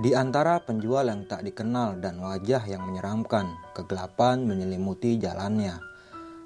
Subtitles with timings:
[0.00, 5.76] Di antara penjual yang tak dikenal dan wajah yang menyeramkan, kegelapan menyelimuti jalannya.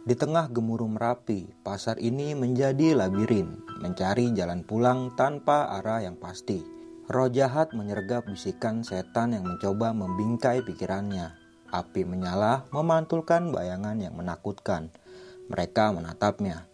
[0.02, 6.66] Di tengah gemuruh Merapi, pasar ini menjadi labirin, mencari jalan pulang tanpa arah yang pasti.
[7.06, 11.30] Roh jahat menyergap bisikan setan yang mencoba membingkai pikirannya.
[11.70, 14.90] Api menyala, memantulkan bayangan yang menakutkan.
[15.46, 16.73] Mereka menatapnya.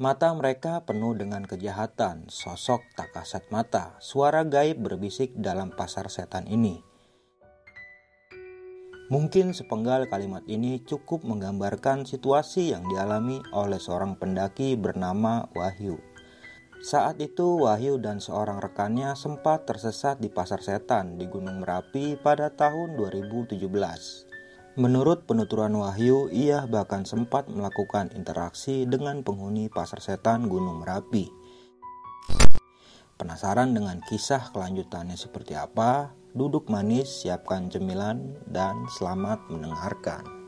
[0.00, 6.48] Mata mereka penuh dengan kejahatan, sosok tak kasat mata, suara gaib berbisik dalam pasar setan
[6.48, 6.80] ini.
[9.12, 16.00] Mungkin sepenggal kalimat ini cukup menggambarkan situasi yang dialami oleh seorang pendaki bernama Wahyu.
[16.80, 22.48] Saat itu Wahyu dan seorang rekannya sempat tersesat di pasar setan di Gunung Merapi pada
[22.48, 24.31] tahun 2017.
[24.72, 31.28] Menurut penuturan Wahyu, ia bahkan sempat melakukan interaksi dengan penghuni pasar setan Gunung Merapi.
[33.20, 36.16] Penasaran dengan kisah kelanjutannya seperti apa?
[36.32, 40.41] Duduk manis, siapkan cemilan, dan selamat mendengarkan.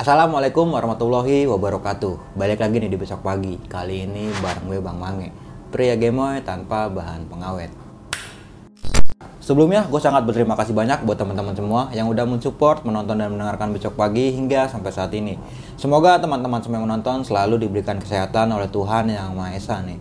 [0.00, 2.32] Assalamualaikum warahmatullahi wabarakatuh.
[2.32, 3.60] Balik lagi nih di besok pagi.
[3.68, 5.28] Kali ini bareng gue Bang Mange.
[5.68, 7.68] Pria gemoy tanpa bahan pengawet.
[9.44, 13.76] Sebelumnya gue sangat berterima kasih banyak buat teman-teman semua Yang udah mensupport, menonton dan mendengarkan
[13.76, 15.36] besok pagi hingga sampai saat ini.
[15.76, 20.00] Semoga teman-teman semua yang menonton selalu diberikan kesehatan oleh Tuhan Yang Maha Esa nih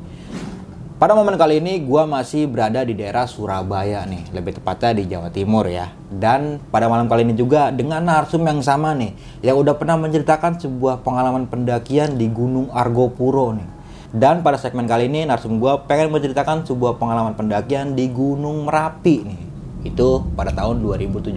[1.00, 5.32] pada momen kali ini gue masih berada di daerah Surabaya nih, lebih tepatnya di Jawa
[5.32, 5.96] Timur ya.
[6.12, 10.60] Dan pada malam kali ini juga dengan narsum yang sama nih, yang udah pernah menceritakan
[10.60, 13.64] sebuah pengalaman pendakian di Gunung Argopuro nih.
[14.12, 19.24] Dan pada segmen kali ini narsum gue pengen menceritakan sebuah pengalaman pendakian di Gunung Merapi
[19.24, 19.42] nih.
[19.88, 21.32] Itu pada tahun 2017.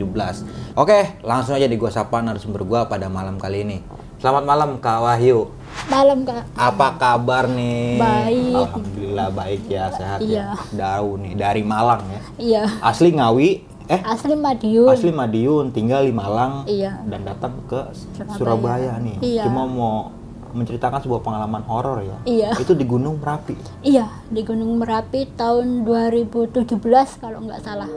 [0.74, 3.78] Oke, langsung aja di gue sapa narasumber gue pada malam kali ini.
[4.22, 5.50] Selamat malam Kak Wahyu.
[5.90, 6.46] Malam kak.
[6.54, 7.98] Apa kabar nih?
[7.98, 8.54] Baik.
[8.54, 10.54] Alhamdulillah baik ya, sehat Iya.
[10.54, 10.70] ya.
[10.70, 12.20] Daun nih dari Malang ya.
[12.38, 12.62] Iya.
[12.78, 14.86] Asli Ngawi, eh Asli Madiun.
[14.86, 17.02] asli Madiun, tinggal di Malang Iya.
[17.02, 17.82] dan datang ke
[18.14, 18.38] Surabaya.
[18.38, 19.16] Surabaya, nih.
[19.18, 19.42] Iya.
[19.50, 20.14] Cuma mau
[20.54, 22.18] menceritakan sebuah pengalaman horor ya.
[22.22, 22.54] Iya.
[22.62, 23.58] Itu di Gunung Merapi.
[23.82, 27.90] Iya di Gunung Merapi tahun 2017 kalau nggak salah.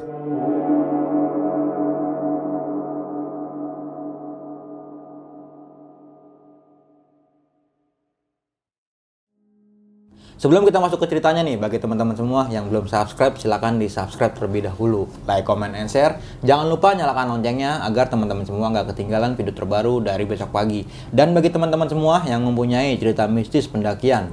[10.36, 14.36] Sebelum kita masuk ke ceritanya nih, bagi teman-teman semua yang belum subscribe, silahkan di subscribe
[14.36, 15.08] terlebih dahulu.
[15.24, 16.20] Like, comment, and share.
[16.44, 20.84] Jangan lupa nyalakan loncengnya agar teman-teman semua nggak ketinggalan video terbaru dari besok pagi.
[21.08, 24.28] Dan bagi teman-teman semua yang mempunyai cerita mistis pendakian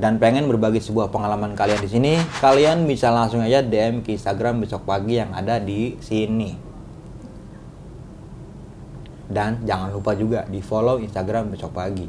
[0.00, 4.64] dan pengen berbagi sebuah pengalaman kalian di sini, kalian bisa langsung aja DM ke Instagram
[4.64, 6.56] besok pagi yang ada di sini.
[9.28, 12.08] Dan jangan lupa juga di follow Instagram besok pagi.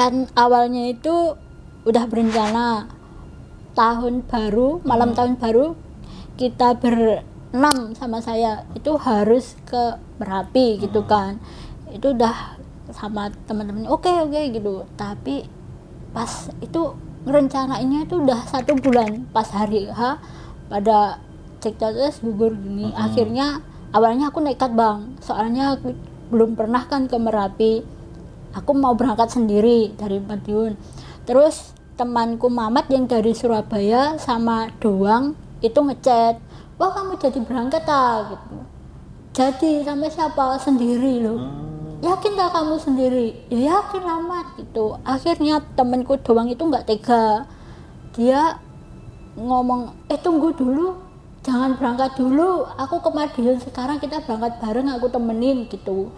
[0.00, 1.36] Kan awalnya itu
[1.84, 2.88] udah berencana
[3.76, 5.76] tahun baru, malam tahun baru
[6.40, 11.36] kita berenam sama saya itu harus ke Merapi gitu kan.
[11.92, 12.56] Itu udah
[12.96, 14.88] sama teman-teman oke oke gitu.
[14.96, 15.44] Tapi
[16.16, 16.96] pas itu
[17.28, 20.16] ngerencanainnya itu udah satu bulan pas hari H
[20.72, 21.20] pada
[21.60, 22.96] cek terus gugur gini Mm-mm.
[22.96, 23.60] akhirnya
[23.92, 25.92] awalnya aku nekat bang soalnya aku
[26.32, 27.84] belum pernah kan ke Merapi
[28.54, 30.74] aku mau berangkat sendiri dari Madiun.
[31.26, 36.40] Terus temanku Mamat yang dari Surabaya sama Doang itu ngechat
[36.80, 38.56] wah kamu jadi berangkat ah gitu.
[39.36, 40.56] Jadi sama siapa?
[40.58, 41.38] Sendiri loh.
[41.38, 41.68] Hmm.
[42.00, 43.28] yakin gak kamu sendiri?
[43.52, 44.96] Ya yakin amat gitu.
[45.04, 47.44] Akhirnya temenku doang itu nggak tega.
[48.16, 48.56] Dia
[49.36, 50.96] ngomong eh tunggu dulu.
[51.44, 52.64] Jangan berangkat dulu.
[52.80, 53.60] Aku ke Madiun.
[53.60, 56.08] Sekarang kita berangkat bareng aku temenin gitu.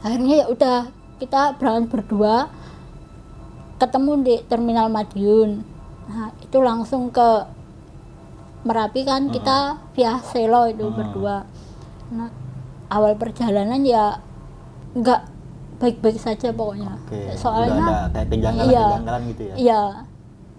[0.00, 0.88] Akhirnya ya udah
[1.18, 2.50] kita berangkat berdua
[3.78, 5.62] ketemu di terminal Madiun.
[6.10, 7.50] Nah itu langsung ke
[8.64, 10.96] Merapi kan kita via Selo itu Hmm.
[10.96, 11.44] berdua.
[12.16, 12.32] Nah
[12.88, 14.24] awal perjalanan ya
[14.96, 15.20] nggak
[15.84, 16.96] baik-baik saja pokoknya.
[17.04, 17.36] Oke.
[17.36, 18.08] soalnya
[18.64, 18.86] iya,
[19.28, 19.54] gitu ya?
[19.60, 19.82] iya.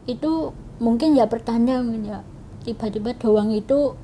[0.05, 2.19] Itu mungkin ya pertanda mungkin ya.
[2.61, 3.97] Tiba-tiba doang itu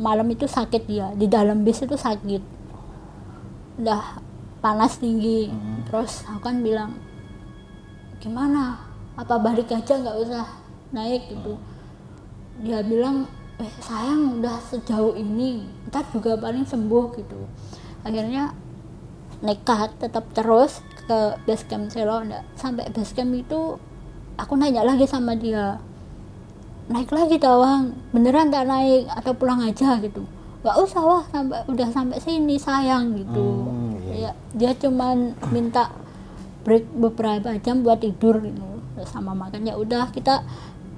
[0.00, 2.40] malam itu sakit dia di dalam bis itu sakit.
[3.76, 4.23] Udah
[4.64, 5.52] panas tinggi.
[5.52, 5.84] Hmm.
[5.84, 6.96] terus aku kan bilang
[8.24, 8.80] gimana?
[9.20, 10.48] Apa balik aja nggak usah
[10.96, 11.28] naik?
[11.28, 11.60] Gitu.
[12.64, 13.28] Dia bilang
[13.60, 17.44] eh sayang udah sejauh ini ntar juga paling sembuh gitu.
[18.00, 18.56] Akhirnya
[19.44, 22.24] nekat tetap terus ke base camp Selo
[22.56, 23.76] sampai base camp itu
[24.40, 25.76] aku nanya lagi sama dia
[26.88, 29.04] naik lagi tawang beneran tak naik?
[29.12, 30.00] Atau pulang aja?
[30.00, 30.24] Gitu.
[30.64, 33.44] Nggak usah wah sampai udah sampai sini sayang gitu.
[33.44, 33.83] Hmm,
[34.24, 35.92] ya dia cuman minta
[36.64, 38.64] break beberapa jam buat tidur gitu.
[39.04, 40.42] Sama makan ya udah kita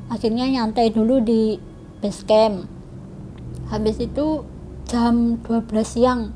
[0.07, 1.59] akhirnya nyantai dulu di
[1.99, 2.71] base camp.
[3.67, 4.47] Habis itu
[4.87, 6.31] jam 12 siang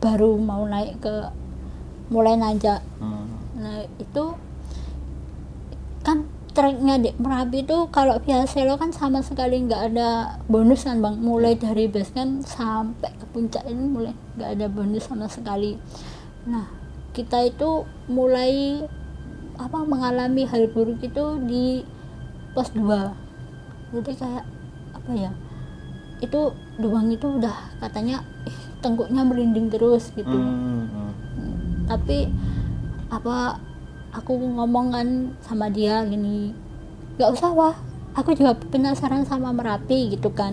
[0.00, 1.28] baru mau naik ke
[2.08, 2.80] mulai nanjak.
[2.98, 3.28] Hmm.
[3.52, 4.24] nah itu
[6.02, 11.00] kan treknya di Merapi itu kalau via Selo kan sama sekali nggak ada bonus kan
[11.04, 11.20] bang.
[11.20, 15.76] Mulai dari base camp sampai ke puncak ini mulai nggak ada bonus sama sekali
[16.48, 16.66] nah
[17.12, 18.82] kita itu mulai
[19.60, 21.84] apa mengalami hal buruk itu di
[22.56, 22.82] pos 2
[23.92, 24.44] jadi kayak
[24.96, 25.32] apa ya
[26.22, 26.40] itu
[26.78, 30.30] doang itu udah katanya "Ih, tengkuknya merinding terus gitu.
[30.30, 31.10] Hmm, hmm.
[31.90, 32.30] tapi
[33.10, 33.58] apa
[34.14, 35.08] aku ngomong kan
[35.42, 36.54] sama dia gini
[37.18, 37.76] nggak usah wah.
[38.12, 40.52] Aku juga penasaran sama merapi gitu kan.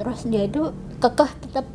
[0.00, 1.68] Terus dia itu kekeh tetap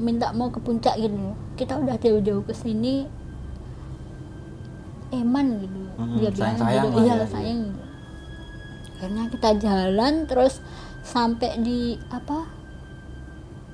[0.00, 1.36] minta mau ke puncak gitu.
[1.56, 3.04] Kita udah jauh-jauh ke sini
[5.12, 5.80] eman gitu.
[6.00, 6.88] Mm-mm, dia bilang gitu.
[7.04, 7.82] iya ya, sayang gitu.
[8.96, 10.62] akhirnya kita jalan terus
[11.02, 12.46] sampai di apa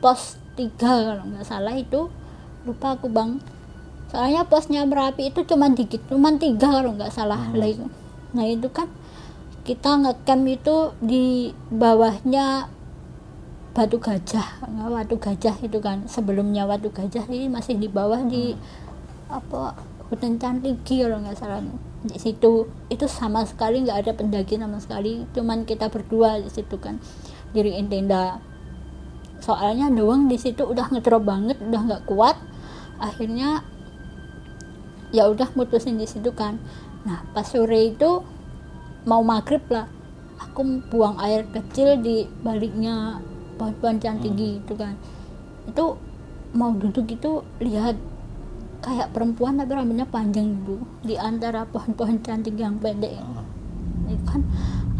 [0.01, 2.11] pos 3 kalau nggak salah itu.
[2.67, 3.39] Lupa aku bang.
[4.09, 7.53] Soalnya posnya merapi itu cuman dikit cuman tiga kalau nggak salah.
[7.53, 7.93] Hmm.
[8.29, 8.89] nah itu kan
[9.69, 12.73] kita ngecamp itu di bawahnya
[13.79, 18.59] batu gajah nggak batu gajah itu kan sebelumnya batu gajah ini masih di bawah di
[19.31, 19.79] apa
[20.11, 21.63] hutan cantigi kalau nggak salah.
[22.03, 26.75] Di situ itu sama sekali nggak ada pendaki sama sekali cuman kita berdua di situ
[26.83, 26.99] kan
[27.55, 28.43] diriin tenda.
[29.39, 32.35] Soalnya doang di situ udah ngedrop banget udah nggak kuat.
[32.99, 33.63] Akhirnya
[35.15, 36.59] ya udah mutusin di situ kan.
[37.07, 38.27] Nah pas sore itu
[39.07, 39.87] mau maghrib lah
[40.43, 43.23] aku buang air kecil di baliknya
[43.59, 44.95] pohon-pohon tinggi itu kan.
[45.67, 45.99] Itu
[46.55, 47.99] mau duduk itu lihat
[48.79, 53.19] kayak perempuan tapi rambutnya panjang gitu di antara pohon-pohon cantik yang pendek.
[54.09, 54.47] Itu kan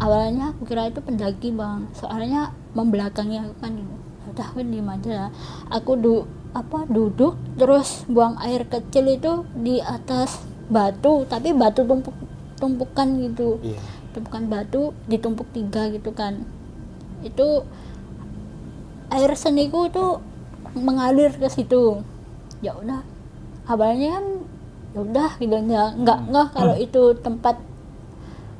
[0.03, 1.87] awalnya aku kira itu pendaki bang.
[1.95, 3.95] Soalnya membelakangi aku kan gitu
[4.29, 5.09] udah aku diem aja.
[5.25, 5.31] Lah
[5.73, 6.15] aku du
[6.49, 12.13] apa duduk terus buang air kecil itu di atas batu tapi batu tumpuk
[12.59, 13.57] tumpukan gitu.
[13.63, 13.79] Iya.
[14.09, 16.43] tumpukan batu ditumpuk tiga gitu kan.
[17.21, 17.63] Itu
[19.09, 20.21] air seniku tuh
[20.77, 22.01] mengalir ke situ.
[22.61, 23.01] Ya udah.
[23.69, 24.25] Awalnya kan
[24.93, 25.55] ya udah gitu.
[25.69, 27.57] Ya nggak nggak kalau itu tempat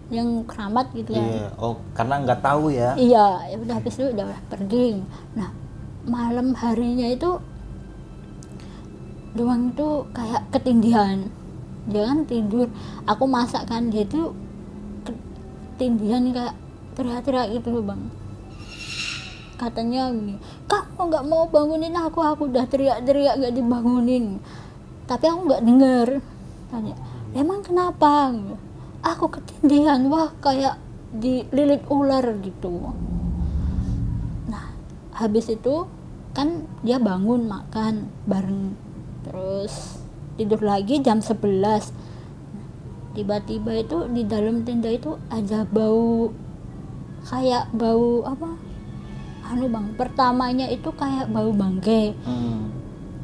[0.09, 1.25] yang keramat gitu kan.
[1.25, 1.47] Iya.
[1.61, 2.97] Oh, karena nggak tahu ya.
[2.97, 5.01] iya ya udah habis itu udah pergi.
[5.37, 5.53] Nah
[6.09, 7.37] malam harinya itu
[9.37, 11.29] doang itu kayak ketindihan.
[11.89, 12.67] Dia kan tidur.
[13.05, 14.33] Aku masak kan dia itu
[15.05, 16.55] ketindihan kayak
[16.97, 18.01] teriak-teriak gitu loh bang
[19.59, 20.39] katanya gini
[20.99, 22.19] kamu nggak mau bangunin aku?
[22.19, 24.43] Aku udah teriak-teriak gak dibangunin.
[25.07, 26.07] Tapi aku nggak denger.
[26.67, 26.95] Tanya
[27.31, 28.35] emang kenapa?
[28.99, 30.75] Aku ketindihan wah kayak
[31.15, 32.91] dililit ular gitu.
[34.51, 34.75] Nah
[35.15, 35.87] habis itu
[36.35, 38.75] kan dia bangun makan bareng
[39.23, 40.03] terus
[40.35, 41.95] tidur lagi jam 11
[43.17, 46.31] tiba-tiba itu di dalam tenda itu ada bau
[47.25, 48.68] kayak bau apa
[49.49, 52.13] anu bang pertamanya itu kayak bau bangke.
[52.23, 52.69] Hmm.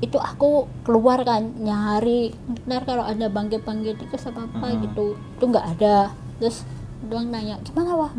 [0.03, 2.35] itu aku keluar kan nyari
[2.67, 4.83] ntar kalau ada bangke-bangke tikus apa apa Hmm.
[4.83, 5.15] gitu.
[5.39, 6.11] Itu nggak ada.
[6.37, 6.67] Terus
[7.07, 8.11] doang nanya gimana wah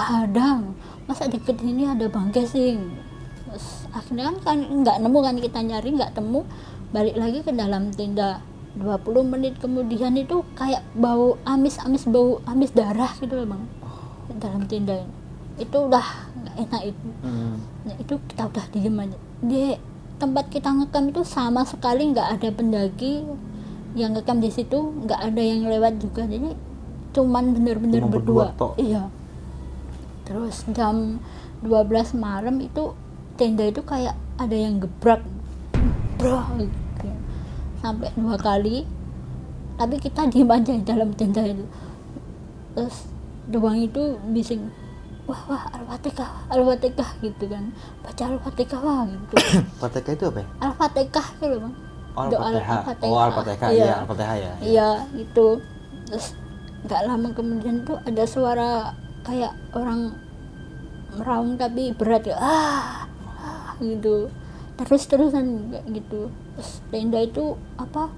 [0.00, 0.64] ada
[1.04, 2.80] masa deket ini ada bangke sih?
[3.44, 6.48] Terus akhirnya kan nggak nemu kan kita nyari nggak temu.
[6.90, 8.40] Balik lagi ke dalam tenda.
[8.80, 13.62] 20 menit kemudian itu kayak bau amis-amis bau amis darah gitu loh bang.
[14.40, 15.19] Dalam tenda ini.
[15.56, 16.06] Itu udah
[16.40, 17.08] nggak enak itu.
[17.24, 17.56] Hmm.
[17.88, 19.18] Nah, itu kita udah diem aja.
[19.40, 19.62] Di
[20.20, 23.24] tempat kita ngekam itu sama sekali nggak ada pendaki
[23.96, 24.78] yang ngekam di situ
[25.08, 26.28] nggak ada yang lewat juga.
[26.28, 26.54] Jadi
[27.10, 29.02] cuman bener-bener Cuma berdua, berdua iya.
[30.28, 31.18] Terus jam
[31.66, 32.94] 12 malam itu
[33.34, 35.20] tenda itu kayak ada yang gebrak
[36.20, 37.08] bro gitu.
[37.80, 38.84] sampai dua kali.
[39.80, 41.64] Tapi kita diem aja di dalam tenda itu.
[42.76, 43.08] Terus
[43.48, 44.68] doang itu bising
[45.28, 47.64] wah wah al-fatihah al-fatihah gitu kan.
[48.04, 49.34] Baca al-fatihah wah gitu.
[49.82, 50.48] Fatihah itu apa ya?
[50.64, 51.74] al-fatihah gitu bang.
[52.18, 53.10] Oh, Doa Al-Fatihah.
[53.10, 53.68] Oh, Al-Fatihah.
[53.70, 53.84] iya.
[53.86, 54.52] Iya, Al-Fatihah ya.
[54.60, 54.90] iya.
[55.14, 55.46] Gitu.
[56.10, 56.26] Terus
[56.80, 58.70] nggak lama kemudian tuh ada suara
[59.22, 60.16] kayak orang
[61.14, 62.36] meraung tapi berat ya.
[62.38, 63.06] Ah,
[63.38, 64.26] ah gitu.
[64.80, 66.32] Terus terusan gitu.
[66.56, 68.10] Terus tenda itu apa?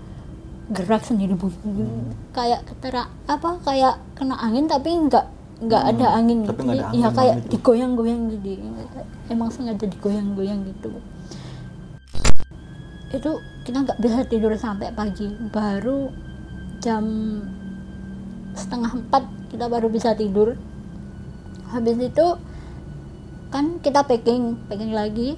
[0.72, 1.52] Gerak sendiri bu.
[1.62, 2.16] Hmm.
[2.32, 3.60] kayak ketera apa?
[3.60, 6.48] Kayak kena angin tapi nggak nggak ada angin Hmm.
[6.50, 7.50] Tapi nggak ada Jadi, ya angin kayak malam itu.
[7.54, 8.48] digoyang-goyang gitu
[9.30, 10.90] emang sengaja digoyang-goyang gitu
[13.12, 13.30] itu
[13.62, 16.08] kita nggak bisa tidur sampai pagi baru
[16.80, 17.04] jam
[18.52, 20.56] setengah empat kita baru bisa tidur
[21.68, 22.26] habis itu
[23.48, 25.36] kan kita packing packing lagi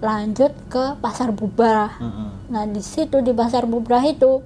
[0.00, 2.48] lanjut ke pasar bubar Mm-mm.
[2.48, 4.40] nah di situ di pasar bubrah itu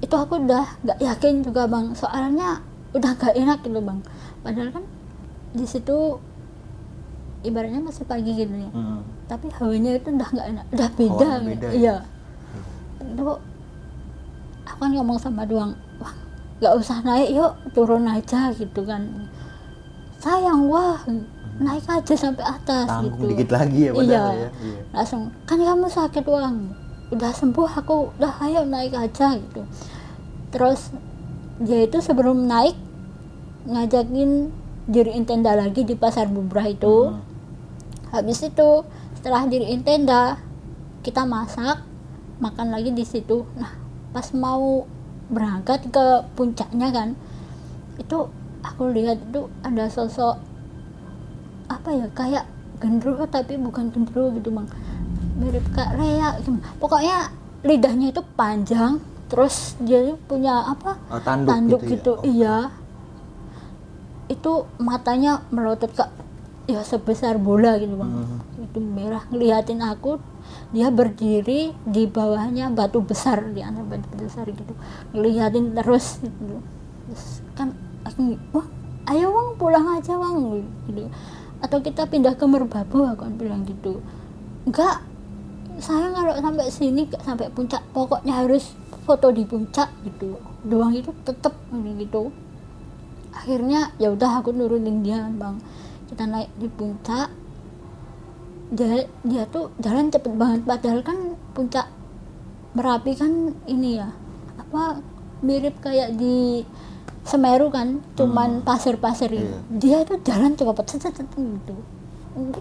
[0.00, 2.60] itu aku udah nggak yakin juga bang soalnya
[2.96, 4.00] udah nggak enak gitu bang
[4.40, 4.84] padahal kan
[5.52, 5.96] di situ
[7.44, 9.00] ibaratnya masih pagi gitu ya Mm-mm.
[9.30, 11.72] tapi hawanya itu udah nggak enak udah beda, Hawanya beda ya?
[11.76, 11.96] iya
[13.06, 13.22] itu
[14.66, 15.72] aku kan ngomong sama doang
[16.02, 16.14] wah
[16.58, 19.28] nggak usah naik yuk turun aja gitu kan
[20.18, 20.98] sayang wah
[21.60, 24.48] naik aja sampai atas Tanggung gitu dikit lagi ya padahal iya.
[24.48, 24.50] ya.
[24.60, 24.80] Iya.
[24.92, 26.56] langsung kan kamu sakit uang
[27.06, 29.62] udah sembuh aku udah ayo naik aja gitu
[30.50, 30.90] terus
[31.62, 32.76] dia itu sebelum naik
[33.66, 34.50] ngajakin
[34.86, 37.18] diriin tenda lagi di pasar bubrah itu Mm.
[38.14, 38.86] habis itu
[39.18, 40.38] setelah diriin tenda
[41.02, 41.82] kita masak
[42.38, 43.74] makan lagi di situ nah
[44.14, 44.86] pas mau
[45.26, 46.06] berangkat ke
[46.38, 47.08] puncaknya kan
[47.98, 48.30] itu
[48.62, 50.38] aku lihat itu ada sosok
[51.66, 52.44] apa ya kayak
[52.78, 54.68] gendruwo tapi bukan gendruwo gitu bang
[55.36, 56.54] mirip kayak Rea gitu.
[56.78, 57.34] pokoknya
[57.66, 62.22] lidahnya itu panjang terus dia punya apa Oh, tanduk, gitu, gitu, ya.
[62.22, 62.30] Oh.
[62.30, 62.56] iya
[64.26, 66.04] itu matanya melotot ke
[66.66, 68.10] ya sebesar bola gitu bang.
[68.10, 68.38] Mhm.
[68.66, 69.22] itu merah.
[69.30, 70.18] Ngeliatin aku
[70.74, 74.74] dia berdiri di bawahnya batu besar di antara batu besar gitu.
[75.14, 76.58] Ngeliatin terus gitu.
[77.06, 77.70] Terus kan
[78.02, 78.66] aku wah
[79.14, 80.36] ayo bang pulang aja bang
[80.90, 81.06] gitu.
[81.62, 84.02] Atau kita pindah ke merbabu aku kan bilang gitu.
[84.66, 85.06] Enggak
[85.78, 87.86] saya kalau sampai sini sampai puncak.
[87.94, 88.74] Pokoknya harus
[89.06, 90.34] foto di puncak gitu.
[90.66, 92.34] Doang itu tetep gitu
[93.36, 95.60] akhirnya ya udah aku nurunin dia bang
[96.08, 97.28] kita naik di puncak
[98.72, 101.86] dia dia tuh jalan cepet banget padahal kan puncak
[102.74, 104.10] merapi kan ini ya
[104.58, 105.00] apa
[105.44, 106.64] mirip kayak di
[107.26, 109.42] Semeru kan cuman pasir-pasir gitu.
[109.42, 109.58] Iya.
[109.74, 111.74] dia tuh jalan cepet cet, gitu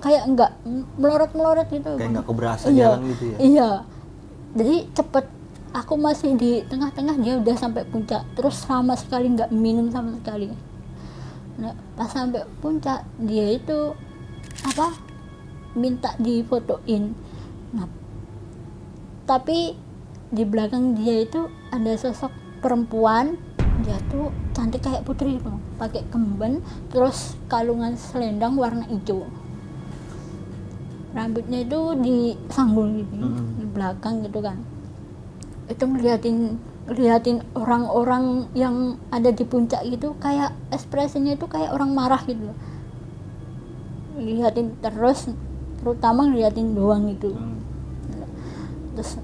[0.01, 0.51] kayak enggak
[0.97, 2.11] melorot melorot gitu Kayak Bang.
[2.17, 3.37] nggak keberasa iya, jalan gitu ya.
[3.41, 3.69] iya
[4.55, 5.25] jadi cepet
[5.75, 8.23] aku masih di tengah-tengah dia udah sampai puncak.
[8.39, 10.47] Terus sama sekali nggak minum sama sekali.
[11.59, 13.91] Nah pas sampai puncak dia itu
[14.63, 14.95] apa
[15.75, 17.11] minta difotoin.
[17.75, 17.91] Nah
[19.27, 19.75] tapi
[20.31, 22.31] di belakang dia itu ada sosok
[22.63, 23.35] perempuan
[23.83, 29.27] dia tuh cantik kayak putri tuh pakai kemben terus kalungan selendang warna hijau.
[31.11, 33.59] Rambutnya itu disanggul gitu Mm-mm.
[33.59, 34.59] di belakang gitu kan
[35.65, 42.21] itu ngeliatin ngeliatin orang-orang yang ada di puncak itu kayak ekspresinya itu kayak orang marah
[42.23, 42.57] gitu loh.
[44.15, 45.27] liatin terus
[45.81, 47.59] terutama ngeliatin doang gitu Hmm.
[48.95, 49.19] terus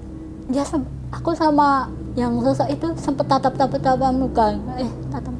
[0.52, 5.32] dia sem- aku sama yang sosok itu sempet tatap tatap tatap muka eh tatap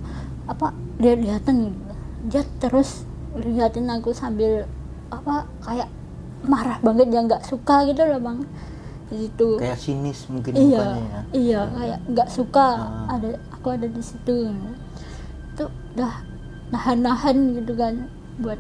[0.49, 1.93] apa dia liatin gitu.
[2.33, 3.05] dia terus
[3.37, 4.65] liatin aku sambil
[5.13, 5.89] apa kayak
[6.49, 8.39] marah banget dia nggak suka gitu loh bang
[9.13, 11.21] di situ Kayak sinis mungkin iya mukanya ya.
[11.33, 13.15] iya kayak nggak suka Ah.
[13.15, 14.49] ada aku ada di situ
[15.53, 15.65] itu
[15.95, 16.15] udah
[16.69, 18.57] nahan-nahan gitu kan buat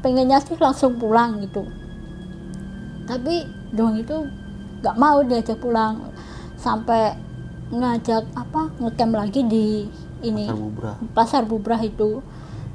[0.00, 1.68] pengennya sih langsung pulang gitu
[3.04, 4.16] tapi doang itu
[4.80, 6.08] nggak mau diajak pulang
[6.56, 7.12] sampai
[7.70, 9.66] ngajak apa ngecamp lagi di
[10.20, 10.96] ini Pasar Bubrah.
[11.14, 12.20] pasar bubrah itu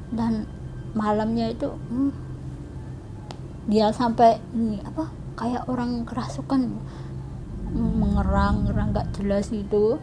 [0.08, 0.46] dan
[0.92, 2.10] malamnya itu hmm,
[3.66, 6.78] dia sampai ini apa kayak orang kerasukan
[7.72, 9.98] hmm, mengerang ngerang nggak jelas gitu.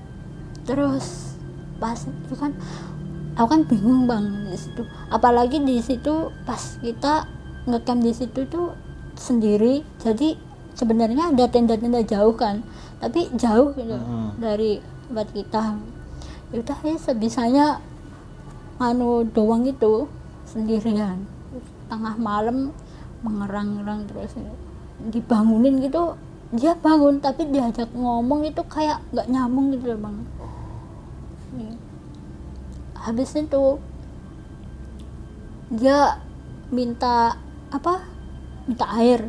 [0.64, 1.36] Terus
[1.78, 2.56] pas itu kan
[3.36, 4.84] aku kan bingung bang di situ.
[5.10, 7.28] Apalagi di situ pas kita
[7.68, 8.76] ngecamp di situ tuh
[9.16, 9.84] sendiri.
[10.00, 10.36] Jadi
[10.74, 12.64] sebenarnya ada tenda-tenda jauh kan.
[13.04, 14.36] Tapi jauh gitu Hmm.
[14.40, 14.80] dari
[15.10, 15.64] tempat kita.
[16.54, 17.66] Ya udah ya sebisanya
[18.80, 20.08] anu doang itu
[20.48, 21.26] sendirian.
[21.92, 22.72] Tengah malam
[23.24, 24.36] mengerang-erang terus
[25.12, 26.16] dibangunin gitu
[26.54, 30.18] dia bangun tapi diajak ngomong itu kayak nggak nyambung gitu loh bang.
[31.54, 31.78] Nih.
[32.98, 33.78] habis itu
[35.70, 36.18] dia
[36.74, 37.38] minta
[37.74, 38.06] apa
[38.70, 39.26] minta air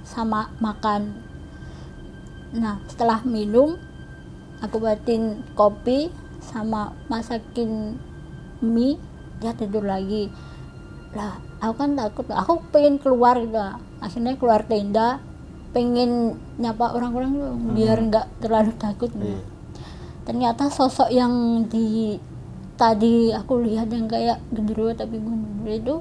[0.00, 1.12] sama makan.
[2.56, 3.76] Nah setelah minum
[4.64, 6.08] aku buatin kopi
[6.40, 8.00] sama masakin
[8.64, 8.96] mie
[9.44, 10.32] dia tidur lagi.
[11.12, 13.60] Lah aku kan takut aku pengen keluar gitu.
[14.00, 15.20] Akhirnya keluar tenda
[15.74, 19.10] pengen nyapa orang-orang gitu, biar nggak terlalu takut.
[19.16, 19.40] Iya.
[20.26, 22.18] ternyata sosok yang di
[22.74, 25.94] tadi aku lihat yang kayak genderuwo tapi genderuwo itu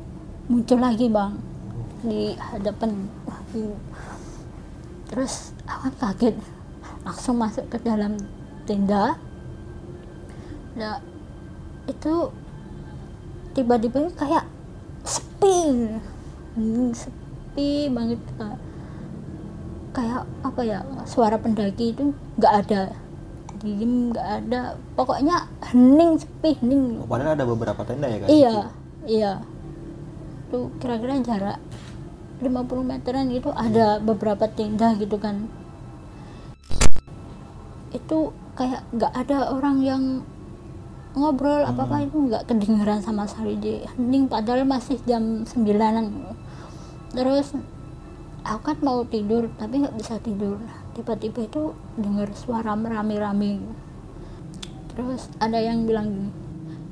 [0.49, 1.37] muncul lagi bang
[2.01, 3.77] di hadapan Wah, iya.
[5.05, 6.35] terus aku kaget
[7.05, 8.17] langsung masuk ke dalam
[8.65, 9.13] tenda
[10.73, 10.97] nah
[11.85, 12.33] itu
[13.53, 14.49] tiba-tiba kayak
[15.05, 16.01] sepi
[16.55, 18.55] Hmm, sepi banget Kak.
[19.95, 22.91] Kayak apa ya suara pendaki itu nggak ada.
[23.63, 24.75] Diem nggak ada.
[24.99, 26.99] Pokoknya hening sepi hening.
[26.99, 28.27] Oh, padahal ada beberapa tenda ya kan?
[28.27, 28.55] iya
[29.07, 29.33] iya.
[30.51, 31.57] Itu kira-kira jarak
[32.43, 32.51] 50
[32.83, 35.47] meteran itu ada beberapa tenda gitu kan.
[37.95, 40.03] Itu kayak nggak ada orang yang
[41.15, 46.11] ngobrol apa apa itu nggak kedengeran sama sekali di hening padahal masih jam sembilanan.
[47.15, 47.55] Terus
[48.45, 50.61] aku kan mau tidur tapi nggak bisa tidur.
[50.93, 53.59] Tiba-tiba itu dengar suara merame-rame
[54.95, 56.31] terus ada yang bilang gini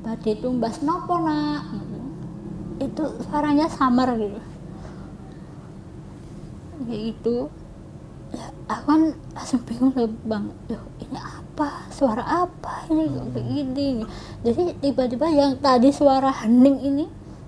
[0.04, 1.64] badai tumbas nopo nak?
[2.76, 4.36] Itu suaranya samar gitu.
[6.84, 7.36] Kayak gitu.
[8.34, 9.94] Ya, aku kan langsung bingung
[10.26, 11.88] bang Loh, ini apa?
[11.88, 13.08] Suara apa ini?
[13.08, 14.04] Kok kayak gini?
[14.44, 17.04] Jadi tiba-tiba yang tadi suara hening ini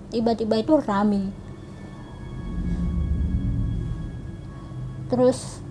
[0.09, 1.29] tiba-tiba itu rame
[5.07, 5.63] terus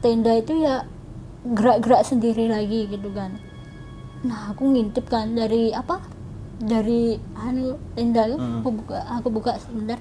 [0.00, 0.86] tenda itu ya
[1.44, 3.36] gerak-gerak sendiri lagi gitu kan.
[4.24, 6.00] Nah aku ngintip kan dari apa?
[6.60, 8.60] Dari anu tenda itu Hmm.
[8.60, 10.00] aku buka aku buka sebentar.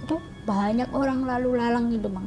[0.00, 0.16] Itu
[0.48, 2.26] banyak orang lalu lalang gitu bang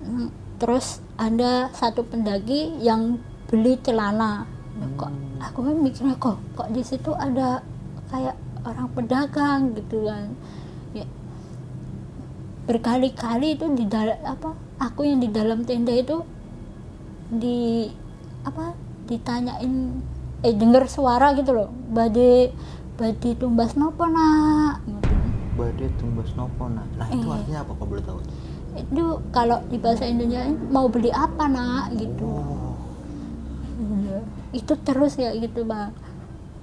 [0.00, 3.20] Hmm, terus ada satu pendaki yang
[3.52, 4.48] beli celana.
[4.80, 5.12] Nah, kok
[5.44, 7.60] aku kan mikirnya kok kok di situ ada
[8.08, 8.32] kayak
[8.64, 10.32] orang pedagang gitu kan
[12.70, 16.22] berkali-kali itu di dalam apa aku yang di dalam tenda itu
[17.28, 17.90] di
[18.42, 19.98] apa ditanyain
[20.40, 22.54] eh dengar suara gitu loh badai
[22.94, 25.10] badai tumbas nopo nak gitu.
[25.58, 26.86] Badai tumbas nopo nah.
[26.94, 27.34] Nah itu Iya.
[27.36, 28.22] artinya apa kau boleh tahu?
[28.70, 29.02] itu
[29.34, 32.30] kalau di bahasa Indonesia mau beli apa nak gitu
[33.80, 34.22] Oh.
[34.52, 35.90] Itu terus ya gitu bang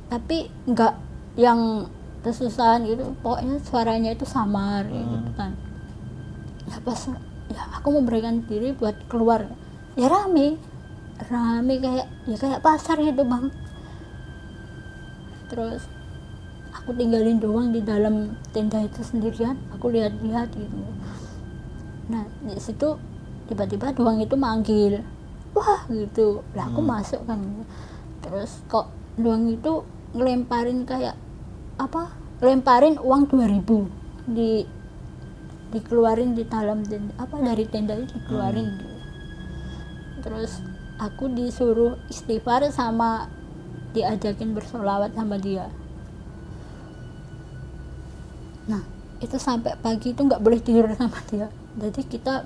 [0.07, 0.93] tapi nggak
[1.35, 1.83] yang
[2.21, 5.03] kesusahan gitu pokoknya suaranya itu samar Hmm.
[5.11, 5.51] gitu kan
[6.67, 6.99] ya pas
[7.47, 9.47] ya aku memberikan diri buat keluar.
[9.95, 10.60] Ya rame.
[11.32, 13.49] Rame kayak ya kayak pasar gitu bang.
[15.47, 15.88] Terus
[16.75, 19.56] aku tinggalin doang di dalam tenda itu sendirian.
[19.75, 20.77] Aku lihat-lihat gitu.
[22.12, 22.99] Nah di situ
[23.47, 25.01] tiba-tiba doang itu manggil.
[25.56, 26.43] Wah gitu.
[26.53, 26.91] Lah aku Hmm.
[26.99, 27.39] masuk kan.
[28.21, 31.15] Terus kok doang itu ngelemparin kayak
[31.80, 32.12] apa?
[32.43, 33.89] Lemparin uang 2000
[34.30, 34.76] di
[35.71, 38.95] dikeluarin di dalam tenda apa dari tenda itu dikeluarin gitu.
[40.23, 40.63] terus
[40.97, 43.30] aku disuruh istighfar sama
[43.93, 45.69] diajakin bersolawat sama dia.
[48.67, 48.84] Nah
[49.17, 51.47] itu sampai pagi itu nggak boleh tidur sama dia.
[51.77, 52.43] Jadi kita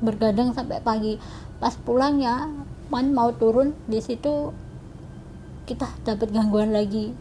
[0.00, 1.20] bergadang sampai pagi.
[1.60, 2.48] Pas pulang ya
[2.88, 4.52] man mau turun di situ
[5.68, 7.12] kita dapat gangguan lagi.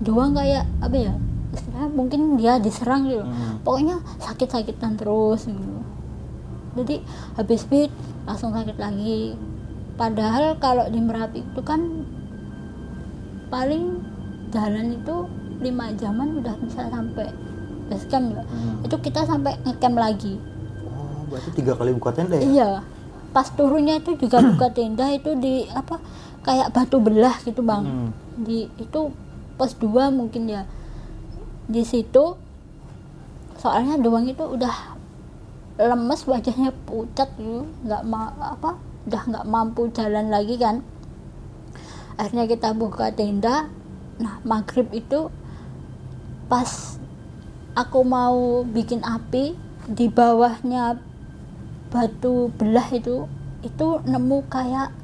[0.00, 1.14] Doang kayak apa ya
[1.56, 3.58] istilahnya mungkin dia diserang gitu Hmm.
[3.60, 5.72] pokoknya sakit-sakitan terus gitu.
[6.74, 7.00] jadi
[7.34, 7.90] habis beat
[8.22, 9.34] langsung sakit lagi
[9.94, 12.04] padahal kalau di Merapi itu kan
[13.48, 14.02] paling
[14.48, 15.14] jalan itu
[15.58, 17.32] lima jaman udah bisa sampai
[17.86, 18.82] base camp ya Hmm.
[18.82, 20.34] itu kita sampai ngecamp lagi
[20.86, 22.42] Oh berarti tiga kali buka tenda ya?
[22.44, 22.70] iya
[23.30, 25.96] pas turunnya itu juga buka tenda itu di apa
[26.42, 28.10] kayak batu belah gitu bang Hmm.
[28.38, 29.00] di itu
[29.56, 30.68] pos 2 mungkin ya
[31.66, 32.38] di situ
[33.58, 34.96] soalnya doang itu udah
[35.76, 37.66] lemes wajahnya pucat gitu.
[37.84, 38.02] Nggak
[38.40, 40.80] apa udah nggak mampu jalan lagi kan.
[42.16, 43.68] Akhirnya kita buka tenda.
[44.16, 45.28] Nah maghrib itu
[46.48, 46.96] pas
[47.76, 50.96] aku mau bikin api di bawahnya
[51.92, 53.28] batu belah itu
[53.60, 54.94] itu nemu kayak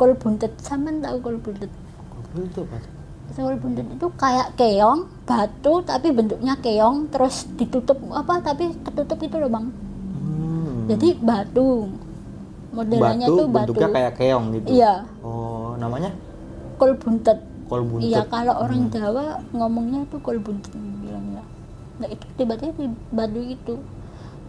[0.00, 0.56] kol buntet.
[0.62, 1.68] Sama tahu kol buntet?
[2.32, 3.01] Apa?
[3.40, 9.36] Kol buntet itu kayak keong batu tapi bentuknya keong terus ditutup apa tapi ketutup itu
[9.40, 9.66] loh bang.
[10.12, 10.84] Hmm.
[10.92, 11.88] jadi batu.
[12.72, 13.72] Modelannya batu tuh batu.
[13.72, 14.68] bentuknya kayak keong gitu.
[14.68, 14.94] iya.
[15.24, 16.12] Oh, namanya?
[16.76, 17.40] Kol buntet
[17.72, 18.12] kol buntet.
[18.12, 21.40] iya kalau orang Jawa ngomongnya tuh kol buntet bilangnya.
[21.96, 23.74] Nah itu tiba-tiba di batu itu.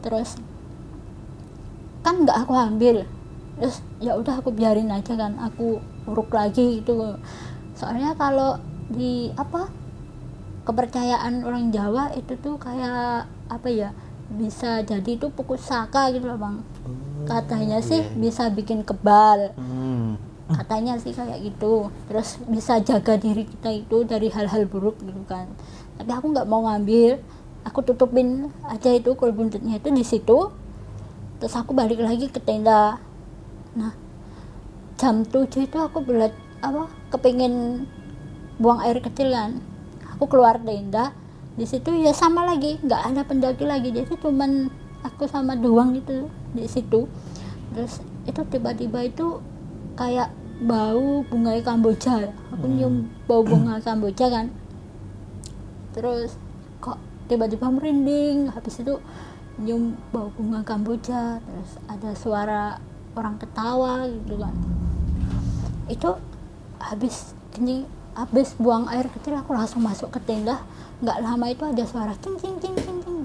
[0.03, 0.35] Terus
[2.03, 3.07] kan nggak aku ambil.
[3.59, 7.15] Terus ya udah aku biarin aja kan aku uruk lagi gitu.
[7.79, 8.59] Soalnya kalau
[8.93, 9.67] di apa
[10.63, 13.89] kepercayaan orang Jawa itu tuh kayak apa ya
[14.31, 16.55] bisa jadi itu pukusaka gitu loh bang.
[16.87, 18.15] Oh, katanya sih iya.
[18.15, 19.51] bisa bikin kebal.
[19.59, 20.15] Hmm.
[20.43, 21.89] katanya sih kayak gitu.
[22.07, 25.49] Terus bisa jaga diri kita itu dari hal-hal buruk gitu kan.
[25.97, 27.19] Tapi aku nggak mau ngambil.
[27.63, 30.51] Aku tutupin aja itu kol buntutnya itu di situ.
[31.39, 32.99] Terus aku balik lagi ke tenda.
[33.73, 33.93] Nah
[34.99, 36.31] jam 7 itu aku belat
[36.63, 37.83] apa kepingin
[38.57, 39.61] buang air kecil kan.
[40.17, 41.15] Aku keluar tenda
[41.53, 43.93] di situ ya sama lagi nggak ada pendaki lagi.
[43.93, 44.69] Jadi cuman
[45.05, 47.05] aku sama doang gitu di situ.
[47.73, 49.41] Terus itu tiba-tiba itu
[49.93, 50.31] kayak
[50.63, 52.31] bau bunga kamboja.
[52.53, 54.49] Aku nyium bau bunga kamboja kan.
[55.93, 56.37] Terus
[56.79, 58.49] kok tiba-tiba merinding.
[58.53, 58.97] Habis itu
[59.59, 61.41] nyium bau bunga kamboja.
[61.41, 62.63] Terus ada suara
[63.13, 64.55] orang ketawa gitu kan.
[65.89, 66.17] Itu
[66.81, 70.61] habis kencing habis buang air kecil aku langsung masuk ke tenda.
[71.01, 73.19] Nggak lama itu ada suara cing cing cing cing cing.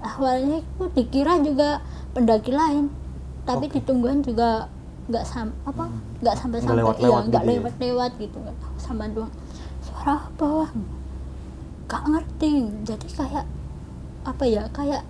[0.00, 1.84] Awalnya itu dikira juga
[2.16, 2.88] pendaki lain
[3.48, 4.68] tapi ditungguin juga
[5.08, 5.88] nggak sam apa
[6.20, 7.56] nggak sampai sampai lewat-lewat iya nggak gitu ya?
[7.56, 8.36] lewat lewat gitu.
[8.40, 9.32] Nggak tahu sama doang.
[9.84, 10.46] Suara apa?
[10.46, 10.70] Wah
[11.88, 12.52] nggak ngerti.
[12.84, 13.46] Jadi kayak
[14.24, 15.02] apa ya kayak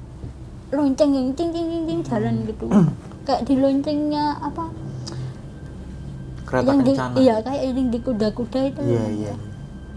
[0.75, 2.67] lonceng yang cing cing cing cing jalan gitu.
[3.27, 4.88] Kayak di loncengnya apa
[6.49, 7.15] Kereta yang di, kencana.
[7.21, 8.81] iya kayak yang di kuda-kuda itu.
[8.81, 9.35] Iya, iya.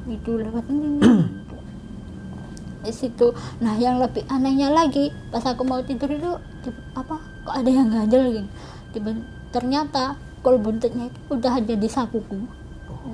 [0.04, 1.00] itu lewat ini
[2.84, 3.32] di situ.
[3.64, 7.16] Nah yang lebih anehnya lagi pas aku mau tidur itu tiba- apa
[7.48, 8.50] kok ada yang ganjel gitu
[8.92, 12.40] Tiba- ternyata kol buntutnya itu udah ada di sakuku.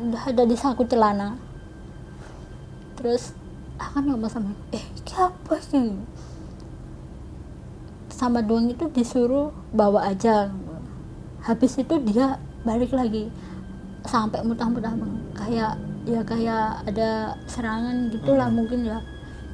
[0.10, 1.38] Udah ada di saku celana.
[2.98, 3.36] Terus
[3.78, 5.94] akan ngomong sama eh ini apa sih?
[8.10, 10.50] Sama doang itu disuruh bawa aja.
[11.46, 13.32] Habis itu dia balik lagi.
[14.04, 14.92] Sampai muntah-muntah
[15.32, 19.00] kayak ya kayak ada serangan gitulah mungkin ya.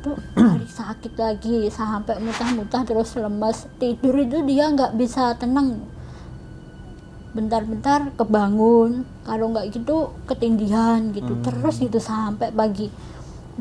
[0.01, 0.17] Itu
[0.49, 3.69] hari sakit lagi sampai muntah-muntah terus lemas.
[3.77, 5.85] Tidur itu dia nggak bisa tenang.
[7.37, 9.05] Bentar-bentar kebangun.
[9.21, 11.37] Kalau nggak gitu ketindihan gitu.
[11.45, 12.89] Terus gitu sampai pagi.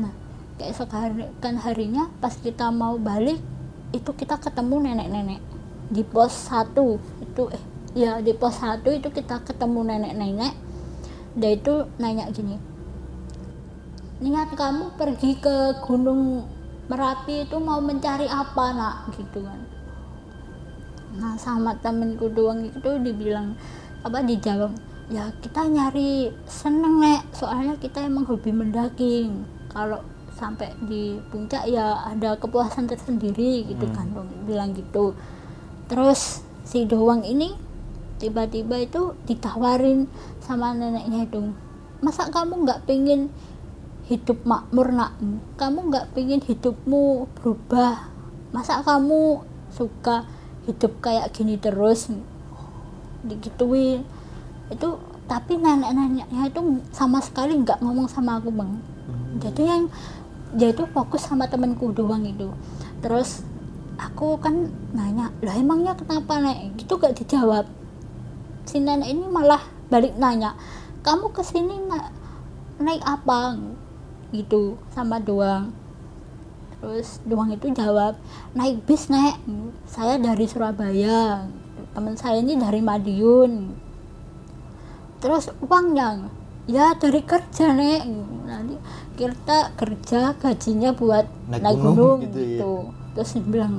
[0.01, 0.13] Nah
[0.57, 3.37] keesok hari kan harinya pas kita mau balik
[3.93, 5.41] itu kita ketemu nenek-nenek
[5.93, 6.97] di pos satu.
[7.21, 10.53] Itu eh ya di pos satu itu kita ketemu nenek-nenek.
[11.33, 12.73] Dia itu nanya gini
[14.23, 16.47] niat kamu pergi ke gunung
[16.87, 18.95] merapi itu mau mencari apa nak?
[19.19, 19.59] Gitu kan.
[21.19, 23.59] Nah sama temenku doang itu dibilang
[24.03, 24.71] apa dijawab
[25.11, 27.27] ya kita nyari seneng nek.
[27.35, 29.27] Soalnya kita emang hobi mendaki
[29.67, 29.99] kalau
[30.33, 35.13] sampai di puncak ya ada kepuasan tersendiri gitu kan Dong, bilang gitu.
[35.91, 37.53] Terus si doang ini
[38.23, 40.07] tiba-tiba itu ditawarin
[40.39, 41.51] sama neneknya itu
[42.03, 43.31] masa kamu nggak pengen
[44.11, 45.15] hidup makmur nak?
[45.55, 48.11] Kamu nggak pengen hidupmu berubah?
[48.51, 49.39] Masa kamu
[49.71, 50.27] suka
[50.67, 52.11] hidup kayak gini terus?
[53.23, 54.03] Digituin.
[54.67, 58.71] Itu tapi nenek-neneknya itu sama sekali nggak ngomong sama aku bang.
[59.39, 59.83] Jadi yang
[60.53, 62.51] dia itu fokus sama temenku doang itu.
[62.99, 63.47] Terus
[63.95, 66.75] aku kan nanya lah emangnya kenapa nek?
[66.75, 67.82] Gitu gak dijawab
[68.63, 70.55] si nenek ini malah balik nanya
[71.03, 71.99] kamu ke sini na
[72.79, 73.59] naik apa?
[74.31, 75.75] Gitu sama doang.
[76.79, 78.15] Terus doang itu jawab
[78.55, 79.35] naik bis nek.
[79.83, 81.43] Saya dari Surabaya.
[81.91, 83.75] Teman saya ini dari Madiun.
[85.19, 86.31] Terus uangnya
[86.71, 88.07] ya dari kerja nek.
[88.47, 88.79] Nanti
[89.19, 92.47] kita kerja gajinya buat Naik naik, gunung gunung, gitu ya.
[92.47, 92.73] gitu.
[93.13, 93.75] Terus dia bilang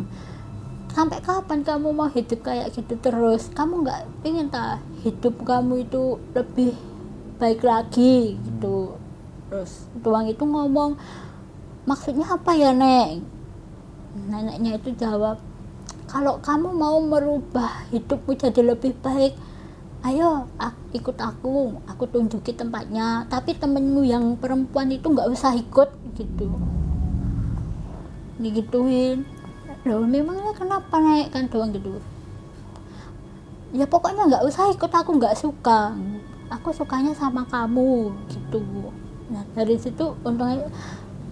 [0.94, 3.50] sampai kapan kamu mau hidup kayak gitu terus?
[3.50, 6.70] Kamu nggak pengen tak hidup kamu itu lebih
[7.42, 8.94] baik lagi gitu.
[9.50, 10.94] Terus tuang itu ngomong
[11.84, 13.20] maksudnya apa ya nek
[14.14, 15.42] neneknya itu jawab
[16.06, 19.34] kalau kamu mau merubah hidupmu jadi lebih baik
[20.06, 20.46] ayo
[20.94, 23.26] ikut aku aku tunjuki tempatnya.
[23.26, 26.54] Tapi temenmu yang perempuan itu nggak usah ikut gitu.
[28.38, 29.33] Digituin
[29.84, 32.00] loh memangnya kenapa naik kan doang gitu?
[33.74, 35.92] Ya pokoknya nggak usah ikut aku nggak suka.
[36.48, 38.62] Aku sukanya sama kamu gitu.
[39.28, 40.68] Nah dari situ untungnya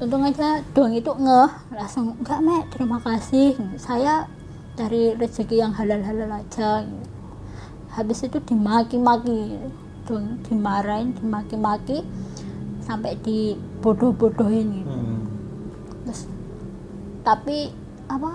[0.00, 1.50] untung aja doang itu ngeh.
[1.72, 3.56] Langsung enggak mek terima kasih.
[3.80, 4.26] Saya
[4.76, 6.84] dari rezeki yang halal-halal aja.
[7.92, 9.56] Habis itu dimaki-maki
[10.04, 12.02] doang dimarahin dimaki-maki
[12.82, 14.90] sampai dibodoh-bodohin gitu.
[14.90, 15.22] Hmm.
[16.02, 16.26] terus
[17.22, 17.70] tapi
[18.12, 18.32] apa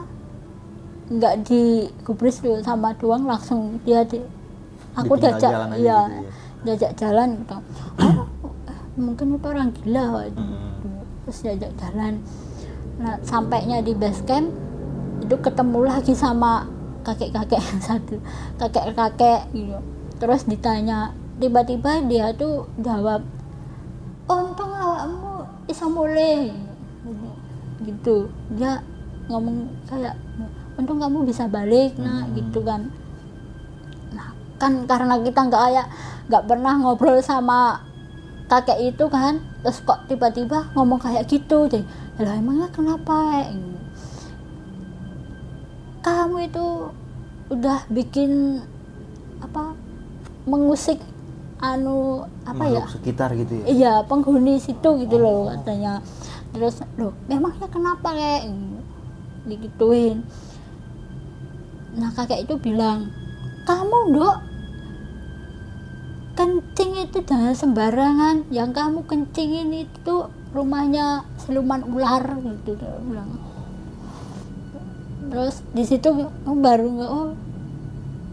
[1.08, 4.20] nggak digubris dulu sama doang langsung dia di
[4.98, 6.02] aku diajak ya, gitu ya.
[6.66, 7.58] diajak jalan gitu
[8.02, 8.28] oh,
[8.98, 10.42] mungkin itu orang gila gitu.
[10.42, 11.06] Hmm.
[11.24, 12.14] terus diajak jalan
[12.98, 14.50] nah sampainya di base camp
[15.22, 16.66] itu ketemu lagi sama
[17.06, 18.18] kakek-kakek yang satu
[18.58, 19.78] kakek-kakek gitu
[20.18, 23.22] terus ditanya tiba-tiba dia tuh jawab
[24.28, 26.52] untung awakmu bisa mulai
[27.86, 28.82] gitu dia
[29.28, 30.16] ngomong kayak
[30.80, 32.88] untung kamu bisa balik nah gitu kan.
[34.16, 35.88] Nah kan karena kita nggak kayak
[36.28, 37.84] nggak pernah ngobrol sama
[38.48, 41.84] kakek itu kan terus kok tiba-tiba ngomong kayak gitu jadi
[42.18, 43.44] lah emangnya kenapa
[46.00, 46.68] kamu itu
[47.52, 48.64] udah bikin
[49.44, 49.76] apa
[50.48, 51.04] mengusik
[51.60, 52.86] anu apa ya?
[52.86, 53.66] Makhluk sekitar gitu ya?
[53.68, 56.00] Iya penghuni situ gitu loh katanya.
[56.56, 58.48] Terus loh memangnya kenapa kayak
[59.48, 60.22] digituin.
[61.98, 63.10] Nah kakek itu bilang
[63.66, 64.38] kamu dok
[66.38, 68.46] kencing itu jangan sembarangan.
[68.54, 70.16] Yang kamu kencingin itu
[70.54, 73.42] rumahnya siluman ular gitu dia bilang.
[75.28, 77.32] Terus di situ oh, baru nggak oh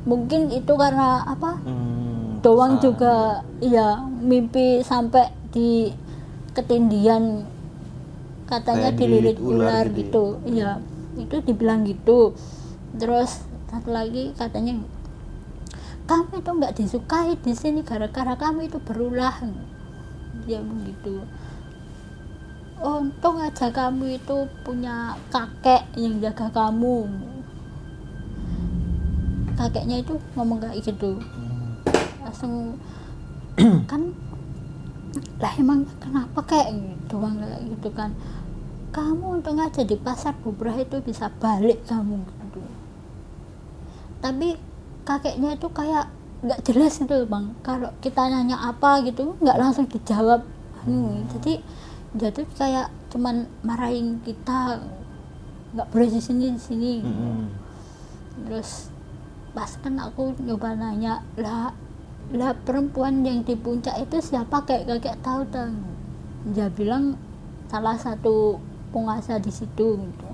[0.05, 1.57] mungkin itu karena apa?
[1.65, 5.89] Hmm, doang juga iya mimpi sampai di
[6.53, 7.49] ketindian
[8.45, 10.77] katanya dililit ular ular gitu gitu, iya
[11.19, 12.35] itu dibilang gitu.
[12.99, 14.79] Terus satu lagi katanya
[16.05, 19.35] kamu itu nggak disukai di sini gara-gara kamu itu berulah.
[20.45, 21.23] Dia begitu
[22.85, 27.09] untung aja kamu itu punya kakek yang jaga kamu.
[29.55, 31.17] Kakeknya itu ngomong kayak gitu.
[31.17, 31.79] Hmm.
[32.21, 32.55] langsung
[33.91, 34.11] kan
[35.39, 38.11] lah emang kenapa kayak gitu bang kayak gitu kan
[38.95, 42.23] kamu untung aja di pasar bubrah itu bisa balik kamu.
[42.23, 42.63] Gitu
[44.25, 44.57] tapi
[45.05, 46.09] kakeknya itu kayak
[46.41, 47.53] nggak jelas gitu bang.
[47.61, 50.41] Kalau kita nanya apa gitu nggak langsung dijawab.
[50.89, 51.61] Hmm, jadi
[52.33, 54.81] tuh kayak cuman marahin kita
[55.77, 56.93] nggak boleh di sini di sini.
[57.05, 57.53] Hmm.
[58.35, 58.91] terus
[59.55, 61.71] pas kan aku nyoba nanya lah
[62.35, 64.65] lah perempuan yang di puncak itu siapa?
[64.65, 65.85] Kayak kakek tahu tang.
[66.49, 67.21] Dia bilang
[67.69, 68.57] salah satu
[68.95, 70.27] penguasa di situ gitu.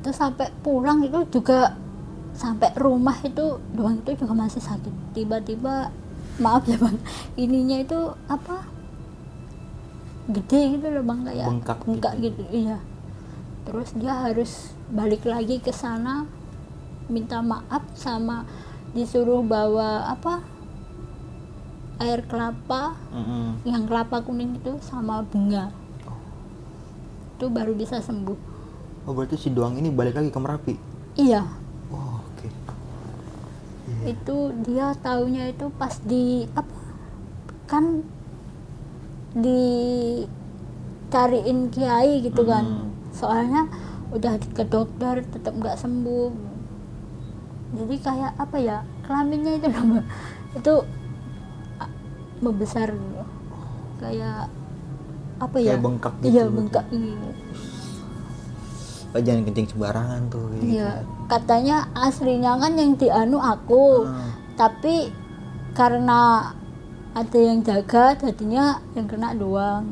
[0.00, 1.78] itu sampai pulang itu juga
[2.34, 5.94] sampai rumah itu doang itu juga masih sakit tiba-tiba
[6.42, 6.98] maaf ya bang
[7.38, 8.64] ininya itu apa
[10.26, 12.42] gede gitu loh bang kayak Bengkak bengkak gitu.
[12.42, 12.78] gitu iya
[13.68, 16.24] terus dia harus balik lagi ke sana
[17.12, 18.48] minta maaf sama
[18.96, 20.42] disuruh bawa apa
[22.00, 23.60] air kelapa Hmm.
[23.62, 25.68] yang kelapa kuning itu sama bunga.
[27.36, 28.36] Itu baru bisa sembuh.
[29.04, 30.74] Oh berarti si doang ini balik lagi ke Merapi.
[31.14, 31.44] iya.
[31.88, 32.48] Oh, oke.
[34.00, 36.72] itu dia taunya itu pas di apa?
[37.66, 38.00] Kan
[41.10, 42.64] dicariin kiai gitu kan.
[42.64, 42.88] Hmm.
[43.10, 43.66] soalnya
[44.10, 46.30] udah ke dokter tetap nggak sembuh.
[47.74, 48.78] Jadi kayak apa ya?
[49.02, 50.02] Kelaminnya itu loh,
[50.52, 50.74] itu
[52.40, 53.22] membesar gitu.
[53.96, 54.48] kayak
[55.38, 57.28] apa ya Kayak bengkak gitu iya bengkak gitu.
[59.10, 60.44] Oh, jangan kencing sembarangan tuh.
[60.54, 60.90] gitu Iya,
[61.26, 64.30] katanya aslinya kan yang dianu aku, Ah.
[64.54, 65.10] tapi
[65.72, 66.54] karena
[67.10, 69.82] ada yang jaga, jadinya yang kena doang,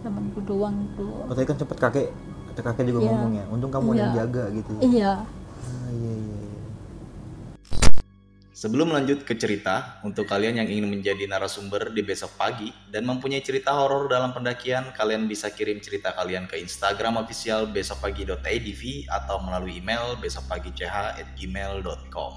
[0.00, 1.02] temanku doang itu.
[1.02, 2.06] Oh, tadi kan sempet kakek,
[2.54, 3.08] kakek juga Iya.
[3.10, 3.44] ngomong ya.
[3.50, 4.18] Untung kamu ada yang Iya.
[4.22, 4.72] jaga gitu.
[4.78, 5.12] Iya,
[5.60, 6.39] Ah, iya iya.
[8.60, 13.40] Sebelum lanjut ke cerita, untuk kalian yang ingin menjadi narasumber di besok pagi dan mempunyai
[13.40, 19.80] cerita horor dalam pendakian, kalian bisa kirim cerita kalian ke Instagram official besokpagi.idv atau melalui
[19.80, 22.32] email besokpagi.ch@gmail.com.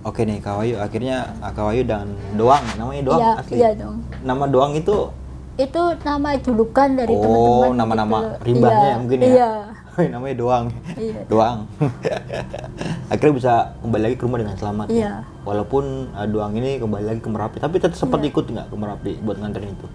[0.00, 2.08] Oke nih Kawayu akhirnya ah, Kawayu dan
[2.40, 3.60] Doang namanya Doang Iya, asli.
[3.60, 4.00] iya dong.
[4.24, 5.12] Nama Doang itu
[5.60, 7.20] Itu nama julukan dari oh
[7.68, 7.76] teman-teman.
[7.76, 8.48] nama-nama gitu.
[8.48, 9.28] rimbanya Iya, ya mungkin ya.
[9.28, 9.75] Iya.
[10.04, 10.66] Namanya Doang.
[10.94, 11.24] Iya.
[11.26, 11.58] Doang.
[13.12, 14.86] akhirnya bisa kembali lagi ke rumah dengan selamat.
[14.88, 14.94] ya.
[14.94, 15.12] Iya.
[15.42, 18.28] Walaupun ah, Doang ini kembali lagi ke Merapi, tapi tetap sempat Iya.
[18.28, 19.86] ikut nggak ke Merapi buat nganterin itu.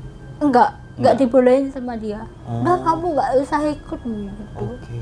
[0.42, 2.26] Enggak, enggak dibolehin sama dia.
[2.50, 2.66] Oh.
[2.66, 4.44] Enggak, kamu enggak usah ikut gitu.
[4.58, 5.00] Oke.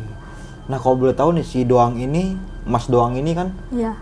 [0.67, 2.35] Nah kalau boleh tahu nih si Doang ini,
[2.67, 3.95] Mas Doang ini kan Iya.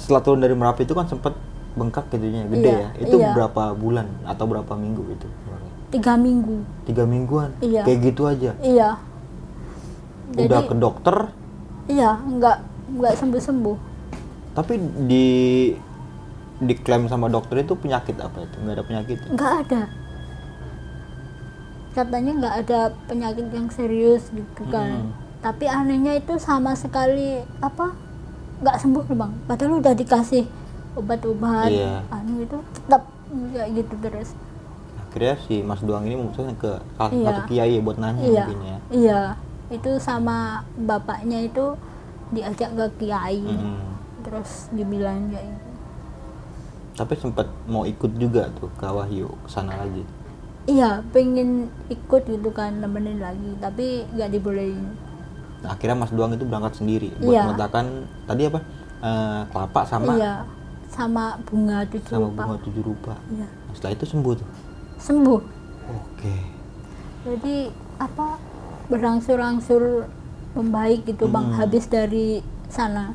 [0.00, 1.36] setelah turun dari Merapi itu kan sempat
[1.76, 2.90] bengkak gitunya, gede Iya, ya.
[2.96, 3.30] Itu iya.
[3.36, 5.28] berapa bulan atau berapa minggu itu?
[5.88, 6.64] Tiga minggu.
[6.84, 7.48] Tiga mingguan.
[7.64, 7.80] Iya.
[7.84, 8.50] Kayak gitu aja.
[8.60, 8.90] Iya.
[10.30, 11.16] Udah Jadi- ke dokter,
[11.86, 13.76] Iya, enggak enggak sembuh-sembuh.
[14.52, 15.26] tapi di
[16.58, 18.56] diklaim sama dokter itu penyakit apa itu?
[18.58, 19.16] Nggak ada penyakit.
[19.16, 19.28] ya?
[19.30, 19.82] Enggak ada.
[21.90, 25.02] Katanya enggak ada penyakit yang serius gitu kan.
[25.02, 25.12] Hmm.
[25.40, 27.94] Tapi anehnya itu sama sekali apa?
[28.58, 29.32] Enggak sembuh loh, Bang.
[29.46, 30.44] Padahal udah dikasih
[30.94, 32.02] obat-obat, Iya.
[32.08, 33.06] anu itu tetap
[33.48, 34.28] kayak gitu terus.
[35.00, 37.26] Akhirnya si Mas Doang ini memutuskan ke salah Iya.
[37.28, 38.44] satu kiai ya buat nanya Iya.
[38.44, 38.78] mungkin ya.
[38.90, 39.20] Iya.
[39.68, 41.76] Itu sama bapaknya itu
[42.30, 43.40] diajak ke kiai.
[43.40, 43.76] Mm-mm.
[44.24, 45.68] Terus dibilang kayak gitu.
[46.94, 50.02] Tapi sempat mau ikut juga tuh ke Wahyu sana lagi.
[50.66, 54.84] Iya, pengen ikut gitu kan nemenin lagi, tapi nggak dibolehin.
[55.58, 57.42] Nah, akhirnya Mas Doang itu berangkat sendiri buat Iya.
[57.46, 57.86] meletakkan
[58.26, 58.60] tadi apa?
[58.98, 60.34] Eh, kelapa sama Iya,
[60.90, 62.42] sama bunga tujuh sama rupa.
[62.44, 63.14] bunga tujuh rupa.
[63.30, 64.48] Iya, Nah, setelah itu sembuh tuh.
[64.98, 65.40] sembuh.
[65.88, 66.36] Oke.
[67.24, 67.56] Jadi
[67.96, 68.26] apa
[68.88, 70.08] berangsur-angsur
[70.56, 71.56] membaik gitu bang, Hmm.
[71.60, 73.12] habis dari sana.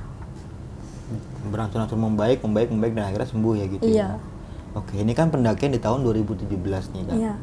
[1.49, 3.83] Berangsur-angsur membaik, membaik, membaik dan akhirnya sembuh ya gitu.
[3.83, 4.07] Iya.
[4.15, 4.17] ya.
[4.73, 7.15] Oke, ini kan pendakian di tahun 2017 nih kan.
[7.17, 7.33] Iya.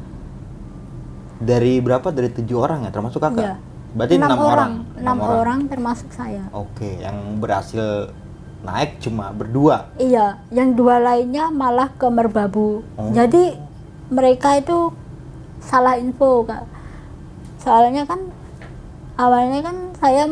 [1.41, 2.11] Dari berapa?
[2.11, 3.39] Dari tujuh orang ya, termasuk kakak.
[3.39, 3.55] Iya.
[3.91, 4.71] Berarti enam orang.
[4.95, 6.47] enam orang termasuk saya.
[6.55, 8.11] Oke, yang berhasil
[8.63, 9.91] naik cuma berdua.
[9.99, 12.85] Iya, yang dua lainnya malah ke Merbabu.
[12.95, 13.11] Oh.
[13.11, 13.57] Jadi
[14.07, 14.95] mereka itu
[15.59, 16.63] salah info kak.
[17.61, 18.19] Soalnya kan
[19.15, 20.25] awalnya kan saya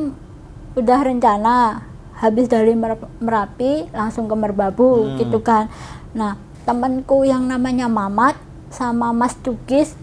[0.74, 5.18] udah rencana habis dari Mer- Merapi langsung ke Merbabu Hmm.
[5.18, 5.70] gitu kan.
[6.12, 8.36] Nah temanku yang namanya Mamat
[8.70, 9.94] sama Mas Cukis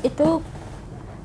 [0.00, 0.40] itu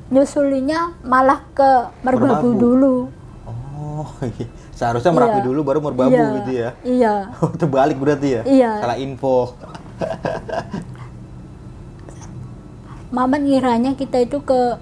[0.08, 1.70] nyusulinya malah ke
[2.02, 2.58] Merbabu, Merbabu.
[2.58, 2.96] dulu.
[3.44, 4.48] Oh, iya.
[4.72, 5.46] seharusnya merapi Iya.
[5.46, 6.68] dulu baru merbabu Iya, gitu ya.
[6.82, 7.14] Iya.
[7.38, 8.42] Oh, terbalik berarti ya?
[8.42, 8.70] Iya.
[8.80, 9.54] Salah info.
[13.10, 14.80] Mamat ngiranya kita itu ke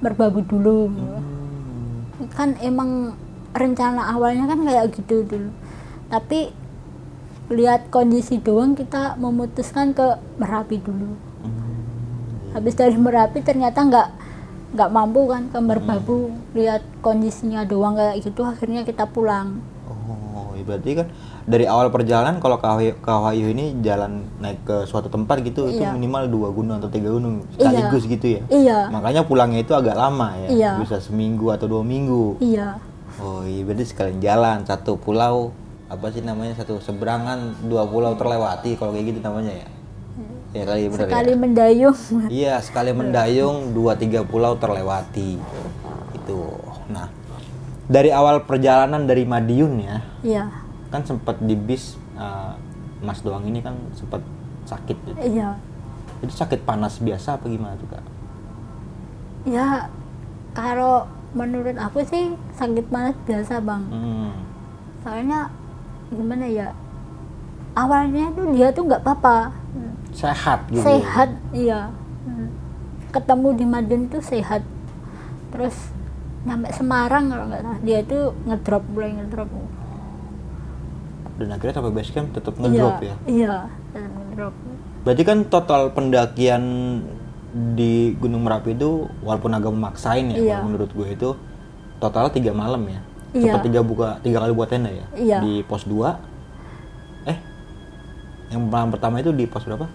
[0.00, 0.92] Merbabu dulu.
[0.92, 2.28] Hmm.
[2.32, 3.16] Kan emang
[3.56, 5.50] rencana awalnya kan kayak gitu dulu.
[6.12, 6.52] Tapi
[7.46, 11.16] lihat kondisi doang kita memutuskan ke Merapi dulu.
[11.44, 12.54] Hmm.
[12.56, 14.08] Habis dari Merapi ternyata nggak
[14.76, 16.34] nggak mampu kan ke Merbabu.
[16.52, 19.62] Lihat kondisinya doang kayak gitu akhirnya kita pulang.
[19.88, 21.08] Oh, berarti kan
[21.46, 25.70] dari awal perjalanan kalau ke Wahyu, ke Wahyu ini jalan naik ke suatu tempat gitu
[25.70, 25.94] itu Iya.
[25.94, 28.40] minimal dua gunung atau tiga gunung sekaligus gitu ya.
[28.50, 28.78] Iya.
[28.90, 30.48] Makanya pulangnya itu agak lama ya.
[30.50, 30.70] Iya.
[30.82, 32.42] Bisa seminggu atau dua minggu.
[32.42, 32.82] Iya.
[33.16, 35.54] Oh, iya berarti sekalian jalan satu pulau
[35.86, 39.68] apa sih namanya satu seberangan dua pulau terlewati kalau kayak gitu namanya ya.
[40.50, 41.38] Ya kali ya, benar Sekali ya.
[41.38, 41.98] mendayung.
[42.42, 45.38] Iya, sekali mendayung dua tiga pulau terlewati.
[46.10, 46.38] Itu.
[46.90, 47.06] Nah,
[47.86, 50.44] dari awal perjalanan dari Madiun ya, Iya.
[50.96, 52.52] Kan sempat di bis eh,
[53.04, 54.24] Mas Doang ini kan sempat
[54.64, 55.20] sakit gitu.
[55.20, 55.60] Iya.
[56.24, 58.04] Itu sakit panas biasa apa gimana tuh, Kak?
[59.44, 59.92] Ya
[60.56, 61.04] kalau
[61.36, 63.84] menurut aku sih sakit panas biasa bang.
[63.92, 64.32] Hmm.
[65.04, 65.52] Soalnya
[66.08, 66.72] gimana ya?
[67.76, 69.52] Awalnya tuh dia tuh nggak apa-apa,
[70.16, 70.80] Sehat gitu.
[70.80, 71.92] sehat, iya.
[72.24, 72.48] Hmm.
[73.12, 74.64] Ketemu di Madiun tuh sehat.
[75.52, 75.76] Terus
[76.48, 79.52] nyampe Semarang kalau nggak salah dia tuh ngedrop mulai ngedrop.
[81.36, 83.16] Dan akhirnya sampai base camp tetap ngedrop iya, ya.
[83.28, 83.56] Iya,
[83.92, 84.54] tetap ngedrop.
[85.04, 86.62] Berarti kan total pendakian
[87.72, 90.56] di Gunung Merapi itu walaupun agak memaksain ya, Iya.
[90.60, 91.28] menurut gue itu
[91.96, 93.00] totalnya tiga malam ya.
[93.32, 93.52] Iya.
[93.52, 95.06] Sempat tiga buka tiga kali buat tenda ya.
[95.12, 95.38] Iya.
[95.40, 96.16] Di pos 2
[97.26, 97.38] Eh,
[98.48, 99.88] yang malam pertama itu di pos berapa?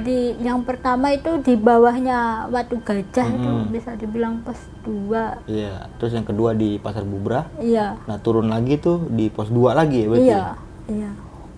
[0.00, 3.72] Di yang pertama itu di bawahnya Watu Gajah itu Hmm.
[3.72, 5.40] bisa dibilang pos 2.
[5.44, 5.88] Iya.
[5.96, 7.48] Terus yang kedua di Pasar Bubra.
[7.56, 7.96] Iya.
[8.04, 10.26] Nah turun lagi tuh di pos 2 lagi ya berarti.
[10.26, 10.36] Iya.
[10.36, 10.52] ya?
[10.90, 11.10] Iya.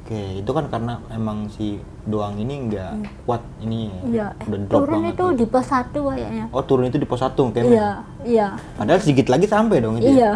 [0.03, 4.01] Oke, itu kan karena emang si Doang ini nggak kuat ini ya.
[4.03, 5.15] Iya, Udah eh, drop turun banget.
[5.15, 5.39] itu ya.
[5.39, 6.45] di pos satu kayaknya.
[6.51, 7.71] Oh turun itu di pos 1 kayaknya.
[7.71, 7.89] Iya,
[8.23, 10.05] iya, Padahal sedikit lagi sampai dong itu.
[10.05, 10.13] ya?
[10.13, 10.33] iya,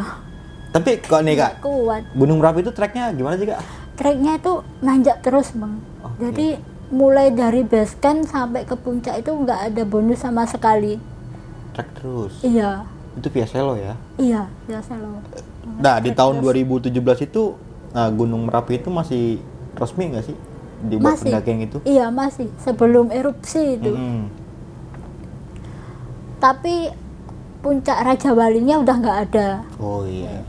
[0.68, 3.60] Tapi kok nih kak, kuat Gunung Merapi itu treknya gimana sih kak?
[3.96, 6.20] treknya itu nanjak terus bang Oke.
[6.20, 6.48] jadi
[6.86, 11.00] mulai dari base camp sampai ke puncak itu nggak ada bonus sama sekali
[11.72, 12.38] Trek terus.
[12.40, 12.84] iya
[13.14, 13.96] Itu via selo ya?
[14.14, 15.24] iya biasa loh
[15.76, 16.92] Nah di tahun 2017
[17.26, 17.42] itu
[17.96, 19.40] nah, Gunung Merapi itu masih
[19.72, 20.36] resmi nggak sih
[20.78, 21.78] dibuat masih pendakian itu?
[21.82, 24.28] iya masih sebelum erupsi itu Mm-mm.
[26.36, 26.92] tapi
[27.58, 30.44] puncak Raja Walinya udah nggak ada Oh iya.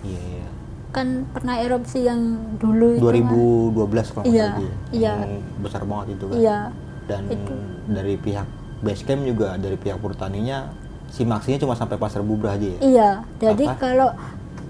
[0.00, 0.22] Iya.
[0.30, 0.46] iya.
[0.88, 2.22] kan pernah erupsi yang
[2.56, 3.74] dulu itu 2012
[4.08, 4.72] kalau nggak Iya, ya.
[4.90, 5.14] iya.
[5.18, 6.30] Yang besar banget itu kan.
[6.30, 6.38] kan.
[6.38, 6.58] iya
[7.04, 7.54] Dan Itu.
[7.88, 8.46] dari pihak
[8.78, 10.70] Basecamp juga dari pihak Purtaninya
[11.08, 12.78] simaksinya cuma sampai Pasar Bubrah aja ya.
[12.80, 13.76] iya jadi Apa?
[13.76, 14.08] kalau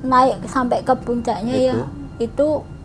[0.00, 1.74] naik sampai ke puncaknya ya
[2.18, 2.60] Itu?
[2.60, 2.76] itu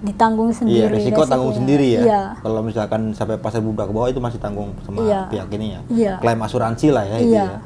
[0.00, 1.60] ditanggung sendiri Iya, resiko tanggung resikonya.
[1.60, 2.00] sendiri ya.
[2.00, 5.28] iya Kalau misalkan sampai Pasar Bubrah ke bawah itu masih tanggung sama Iya.
[5.28, 5.80] pihak ini ya.
[5.86, 6.12] Iya.
[6.18, 7.44] Klaim asuransi lah ya itu Iya.
[7.46, 7.58] ya.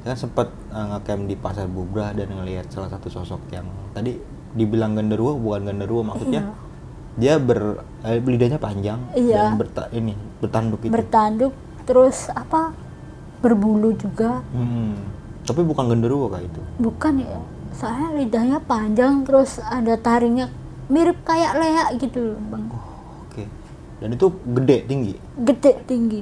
[0.00, 4.22] Saya kan sempat uh, ngecamp di Pasar Bubrah dan ngelihat salah satu sosok yang tadi
[4.50, 6.54] dibilang genderuwo bukan genderuwo maksudnya
[7.12, 9.50] dia ber eh, lidahnya panjang Iya.
[9.50, 10.90] dan berta, ini bertanduk itu.
[10.90, 11.52] bertanduk
[11.82, 12.70] terus apa
[13.38, 14.94] berbulu juga Hmm.
[15.40, 16.60] Tapi bukan genderuwo kak itu.
[16.78, 17.38] bukan ya
[17.72, 20.50] soalnya lidahnya panjang terus ada taringnya
[20.86, 22.64] mirip kayak leak gitu loh, bang
[23.22, 23.42] Oke.
[23.96, 25.14] Dan itu gede tinggi.
[25.38, 26.20] gede tinggi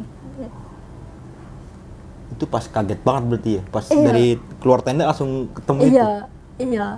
[2.30, 3.62] Itu pas kaget banget berarti ya.
[3.66, 4.04] Pas Iya.
[4.04, 4.26] dari
[4.58, 5.90] keluar tenda langsung ketemu itu.
[5.90, 6.10] iya
[6.58, 6.88] iya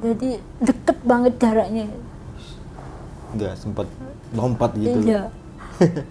[0.00, 1.84] jadi deket banget jaraknya
[3.30, 3.86] Nggak sempat
[4.30, 4.98] lompat gitu.
[5.00, 5.30] iya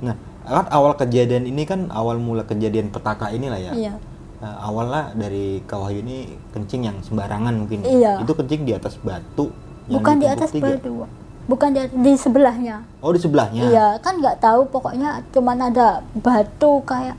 [0.00, 3.72] Nah, kan awal kejadian ini kan awal mula kejadian petaka inilah ya.
[3.72, 3.92] iya
[4.40, 7.84] Nah, awalnya dari Kawahyu ini kencing yang sembarangan mungkin.
[7.84, 8.18] Iya.
[8.18, 9.52] Itu kencing di atas batu.
[9.84, 10.70] yang bukan di atas tiga.
[10.72, 11.02] batu
[11.44, 13.66] bukan di, di sebelahnya Oh, di sebelahnya.
[13.66, 17.18] iya kan nggak tahu pokoknya cuman ada batu kayak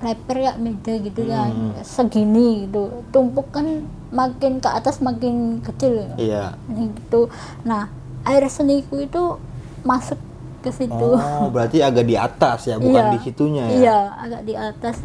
[0.00, 1.76] leper ya meja gitu ya Hmm.
[1.78, 6.10] segini gitu tumpuk kan makin ke atas makin kecil ya.
[6.16, 6.44] Iya.
[6.66, 7.28] Ini gitu
[7.62, 7.92] nah
[8.24, 9.36] air seniku itu
[9.82, 10.16] masuk
[10.58, 13.12] ke situ Oh, berarti agak di atas ya, bukan Iya.
[13.12, 13.76] di situnya ya.
[13.76, 14.96] iya agak di atas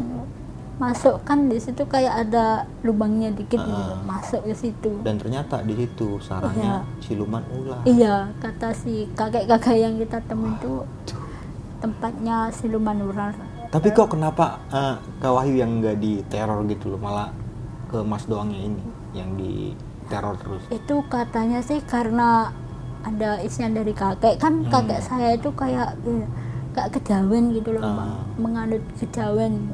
[0.78, 2.46] masuk kan di situ kayak ada
[2.80, 3.98] lubangnya dikit gitu Ah.
[4.00, 7.82] masuk ke situ Dan ternyata di situ sarangnya siluman ular.
[7.84, 10.86] iya kata si kakek-kakek yang kita temuin itu
[11.78, 13.34] tempatnya siluman ular
[13.68, 17.28] Tapi kok kenapa eh, Kak Wahyu yang nggak diteror gitu loh, malah
[17.86, 18.80] ke Mas doangnya ini
[19.12, 19.76] yang di
[20.06, 20.62] teror terus.
[20.70, 22.48] itu katanya sih karena
[23.00, 24.70] ada isian dari kakek kan Hmm.
[24.70, 26.24] kakek saya itu kayak eh,
[26.70, 27.82] kayak kejawen gitu loh.
[27.82, 28.24] Ah.
[28.36, 29.68] menganut kejawen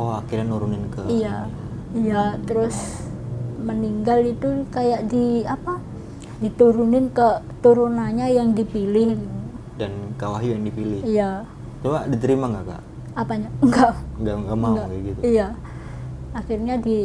[0.00, 1.44] Oh, akhirnya nurunin ke iya
[1.92, 3.04] iya terus
[3.60, 5.76] meninggal itu kayak di apa
[6.40, 7.28] diturunin ke
[7.60, 9.20] turunannya yang dipilih
[9.76, 11.00] dan Kak Wahyu yang dipilih.
[11.04, 11.44] iya
[11.80, 12.82] Coba diterima nggak kak?
[13.12, 14.86] apanya enggak Nggak nggak mau Enggak.
[14.88, 15.20] kayak gitu.
[15.22, 15.48] iya
[16.32, 16.98] akhirnya di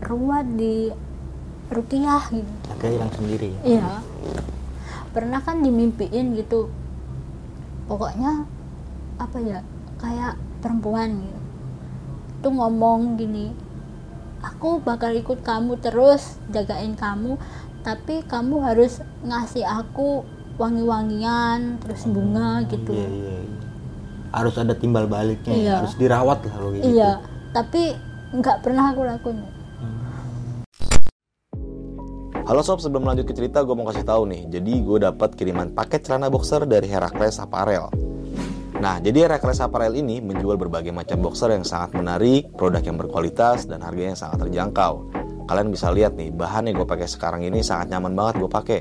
[0.00, 0.74] ruat di
[1.68, 3.48] rukiah gitu Akhirnya hilang sendiri.
[3.52, 3.60] ya?
[3.60, 3.92] iya
[5.08, 6.72] pernah kan dimimpiin gitu
[7.84, 8.44] pokoknya
[9.18, 9.60] apa ya
[9.98, 11.37] kayak perempuan gitu
[12.38, 13.50] tuh ngomong gini
[14.38, 17.34] aku bakal ikut kamu terus jagain kamu
[17.82, 20.22] tapi kamu harus ngasih aku
[20.58, 23.56] wangi-wangian terus bunga gitu Iya, iya, iya.
[24.28, 25.62] Harus ada timbal baliknya, ya.
[25.62, 25.74] Iya.
[25.82, 26.90] harus dirawat lah kalau kayak gitu.
[26.94, 27.12] iya
[27.54, 27.82] tapi
[28.34, 29.38] nggak pernah aku lakuin
[32.48, 34.48] Halo sob, sebelum lanjut ke cerita gue mau kasih tahu nih.
[34.48, 37.92] Jadi gue dapat kiriman paket celana boxer dari Heracles Apparel.
[38.78, 43.66] Nah, jadi Heracles Apparel ini menjual berbagai macam boxer yang sangat menarik, produk yang berkualitas
[43.66, 45.10] dan harganya yang sangat terjangkau.
[45.50, 48.80] Kalian bisa lihat nih, bahan yang gue pakai sekarang ini sangat nyaman banget gue pakai.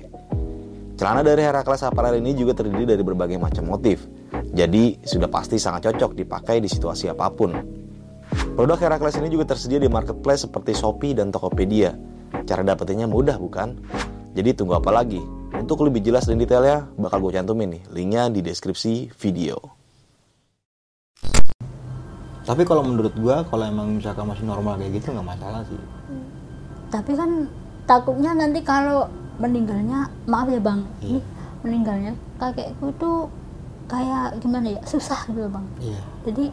[0.98, 4.06] Celana dari Heracles Apparel ini juga terdiri dari berbagai macam motif.
[4.54, 7.54] Jadi sudah pasti sangat cocok dipakai di situasi apa pun.
[8.58, 11.94] Produk Heracles ini juga tersedia di marketplace seperti Shopee dan Tokopedia.
[12.46, 13.78] Cara dapetinnya mudah bukan?
[14.34, 15.22] Jadi tunggu apa lagi?
[15.58, 19.77] Untuk lebih jelas dan detailnya, bakal gue cantumin nih linknya di deskripsi video.
[22.48, 25.80] Tapi kalau menurut gua, kalau emang misalkan masih normal kayak gitu nggak masalah sih.
[26.88, 27.52] tapi kan
[27.84, 31.04] takutnya nanti kalau meninggalnya maaf ya bang Iya.
[31.06, 31.20] ini
[31.60, 33.28] meninggalnya kakekku tuh
[33.86, 36.00] kayak gimana ya susah gitu bang Iya.
[36.24, 36.46] jadi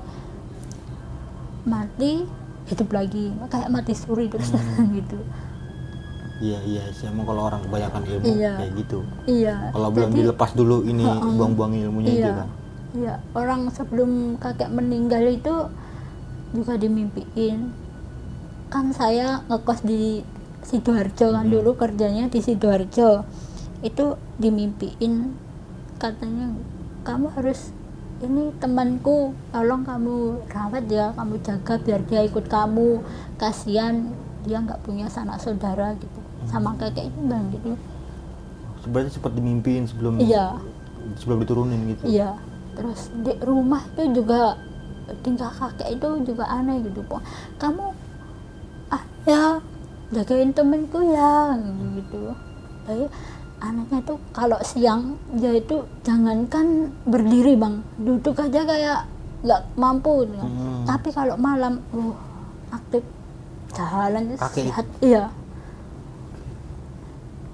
[1.65, 2.27] mati
[2.67, 4.91] hidup lagi kayak mati suri terus Hmm.
[4.99, 5.23] gitu
[6.37, 8.53] Iya iya sih emang kalau orang kebanyakan ilmu Iya.
[8.59, 8.99] kayak gitu.
[9.25, 12.49] iya Kalau belum jadi- dilepas dulu ini buang-buang ilmunya iya itu kan.
[12.93, 15.55] iya orang sebelum kakek meninggal itu
[16.55, 17.75] juga dimimpiin.
[18.71, 20.23] Kan saya ngekos di
[20.65, 21.55] sidoarjo kan Hmm.
[21.61, 23.27] dulu kerjanya di sidoarjo.
[23.83, 25.35] Itu dimimpiin.
[25.99, 26.55] Katanya
[27.05, 27.75] kamu harus
[28.23, 33.03] ini temanku tolong kamu rawat ya kamu jaga biar dia ikut kamu.
[33.37, 34.15] Kasihan
[34.47, 36.21] dia nggak punya sanak saudara gitu.
[36.49, 37.75] Sama kakek itu bang gitu.
[38.87, 40.57] Sebenarnya sempat dimimpiin sebelum iya.
[41.21, 42.03] sebelum diturunin gitu.
[42.09, 42.37] iya.
[42.75, 44.57] Terus di rumah itu juga
[45.21, 47.21] tingkah kakek itu juga aneh gitu po
[47.61, 47.93] kamu
[48.89, 49.61] ah ya
[50.13, 51.59] jagain temenku ya
[51.99, 52.33] gitu
[52.85, 53.09] tapi
[53.61, 59.01] anehnya tuh kalau siang dia itu jangankan berdiri bang duduk aja kayak
[59.45, 60.41] nggak mampu gitu.
[60.41, 60.85] Hmm.
[60.89, 62.17] tapi kalau malam uh
[62.73, 63.05] aktif
[63.73, 65.33] jalan sehat iya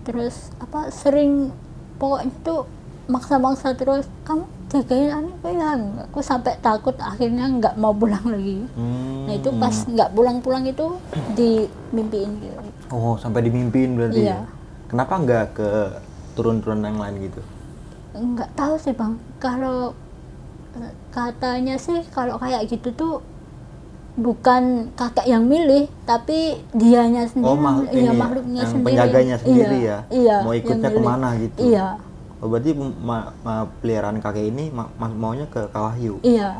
[0.06, 1.52] terus apa sering
[2.00, 2.64] pokoknya tuh
[3.10, 5.70] maksa-maksa terus kamu jagain anakku ya
[6.04, 9.26] aku sampai takut akhirnya nggak mau pulang lagi Hmm.
[9.26, 10.86] nah itu pas nggak pulang-pulang itu
[11.34, 12.58] dimimpiin gitu
[12.90, 14.34] Oh, sampai dimimpiin berarti Iya.
[14.34, 14.40] ya.
[14.86, 15.68] Kenapa nggak ke
[16.32, 17.42] turun-turun yang lain gitu?
[18.12, 19.94] nggak tahu sih bang kalau
[21.10, 23.14] katanya sih kalau kayak gitu tuh
[24.16, 28.86] bukan kakek yang milih tapi dianya sendiri Oh, makhluk iya ini ya, makhluknya yang sendiri
[28.90, 29.98] penjaganya sendiri iya, ya?
[30.12, 31.56] iya Mau ikutnya ke mana gitu?
[31.64, 31.86] iya
[32.40, 36.18] Oh, berarti ma- ma- peliharaan kakek ini ma- ma- maunya ke Kawahyu.
[36.22, 36.56] iya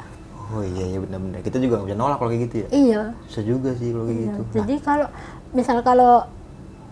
[0.51, 1.41] Oh iya iya benar-benar.
[1.41, 2.69] Kita juga nggak bisa nolak kalau kayak gitu ya.
[2.71, 4.41] iya Bisa juga sih kalau kayak Iya, gitu.
[4.43, 5.07] Nah, Jadi kalau
[5.51, 6.13] misal kalau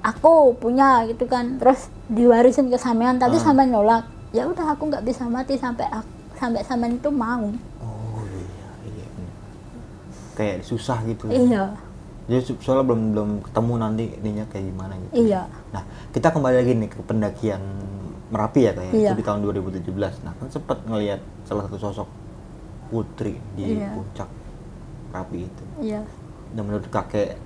[0.01, 5.03] aku punya gitu kan, terus diwarisin ke sampean, tapi sampean nolak, ya udah aku nggak
[5.03, 7.51] bisa mati sampai aku, sampai sampean itu mau.
[7.77, 9.07] oh iya iya.
[10.33, 11.27] Kayak susah gitu.
[11.27, 11.37] ya.
[11.37, 11.65] Iya,
[12.27, 15.13] Jadi so- soalnya belum belum ketemu nanti ininya kayak gimana gitu.
[15.27, 17.63] iya, Nah, kita kembali lagi nih ke pendakian
[18.29, 19.09] Merapi ya kayak Iya.
[19.09, 20.21] itu di tahun 2017.
[20.21, 22.09] Nah, kan sempat ngelihat salah satu sosok
[22.87, 23.93] putri di Iya.
[23.93, 24.29] puncak
[25.09, 25.65] Merapi itu.
[25.81, 26.05] iya,
[26.49, 27.41] Dan menurut kakek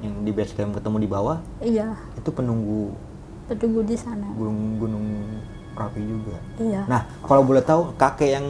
[0.00, 1.92] yang di base camp ketemu di bawah iya.
[2.14, 2.94] itu penunggu
[3.46, 4.30] Petunggu di sana.
[4.32, 5.06] gunung-gunung
[5.70, 6.38] Merapi juga.
[6.56, 6.82] Iya.
[6.86, 8.46] Nah, kalau boleh tahu kakek yang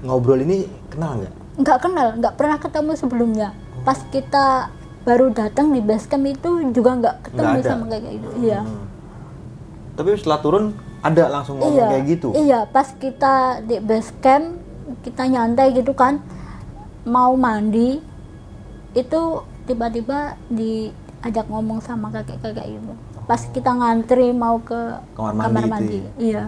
[0.00, 1.34] ngobrol ini kenal nggak?
[1.56, 3.48] Nggak kenal, nggak pernah ketemu sebelumnya.
[3.82, 4.70] Pas kita
[5.02, 8.28] baru datang di base camp itu juga nggak ketemu Nggak sama kayak gitu.
[8.40, 8.60] Iya.
[8.62, 8.86] Hmm.
[9.94, 10.64] Tapi setelah turun
[11.04, 12.28] ada langsung ngomong iya, kayak gitu.
[12.32, 14.56] Iya, pas kita di base camp,
[15.04, 16.24] kita nyantai gitu kan,
[17.04, 18.00] mau mandi,
[18.96, 19.20] itu
[19.68, 22.92] tiba-tiba diajak ngomong sama kakek-kakek itu.
[23.24, 26.10] Pas kita ngantri mau ke Kamar mandi, itu ya?
[26.16, 26.44] iya.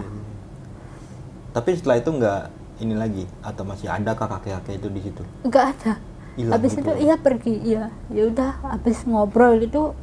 [1.53, 2.41] Tapi setelah itu nggak
[2.77, 5.21] ini lagi atau masih ada kakek-kakek itu di situ?
[5.45, 5.93] Nggak ada.
[6.37, 6.81] Hilang habis gitu.
[6.85, 7.85] itu iya pergi, iya.
[8.09, 9.93] Ya udah, habis ngobrol gitu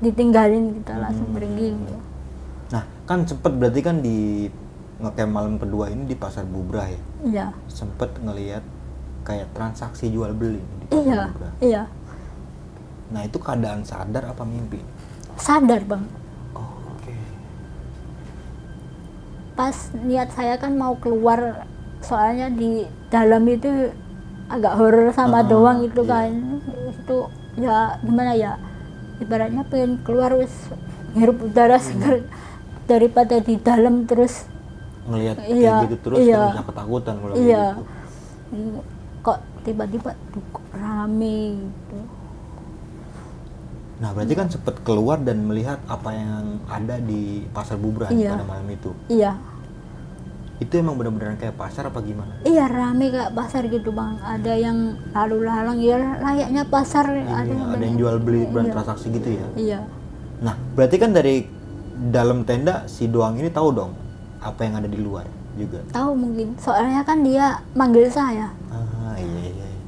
[0.00, 1.36] ditinggalin kita langsung Hmm.
[1.36, 1.68] pergi.
[1.76, 1.96] gitu.
[2.68, 4.48] Nah, kan sempet berarti kan di
[4.98, 7.00] ngecamp malam kedua ini di pasar Bubrah ya.
[7.22, 7.46] Iya.
[7.66, 8.60] Sempet ngelihat
[9.22, 11.52] kayak transaksi jual beli di pasar Iya, Bubrah.
[11.60, 11.82] iya.
[13.08, 14.84] Nah, itu keadaan sadar apa mimpi?
[15.34, 16.04] Sadar, Bang.
[16.52, 17.14] Oh, oke.
[19.54, 21.66] pas niat saya kan mau keluar
[21.98, 23.90] soalnya di dalam itu
[24.46, 26.10] agak horor sama Ah, doang gitu iya.
[26.14, 26.30] kan
[26.88, 27.16] itu
[27.58, 28.54] ya gimana ya
[29.18, 30.70] ibaratnya pengen keluar wis
[31.10, 32.22] hirup udara Hmm.
[32.88, 34.48] Daripada di dalam terus
[35.04, 36.42] Ngelihat Iya, kayak gitu terus iya.
[36.48, 38.80] bisa ketakutan kalau iya gitu.
[39.20, 40.10] kok tiba-tiba
[40.72, 41.98] rame gitu
[43.98, 48.30] Nah, berarti kan sempet keluar dan melihat apa yang ada di pasar Bubrah Iya.
[48.30, 48.94] pada malam itu.
[49.10, 49.34] iya
[50.58, 52.34] Itu emang benar-benar kayak pasar apa gimana?
[52.42, 54.78] iya rame kayak pasar gitu bang ada yang
[55.08, 59.28] lalu lalang ya layaknya pasar Iya, ada yang ada yang jual beli iya, transaksi gitu
[59.34, 59.46] ya.
[59.56, 59.80] iya
[60.38, 61.46] Nah, berarti kan dari
[62.00, 63.92] dalam tenda si doang ini tahu dong
[64.38, 65.82] apa yang ada di luar juga.
[65.90, 69.66] tahu mungkin soalnya kan dia manggil saya Ah, iya iya.
[69.66, 69.80] iya.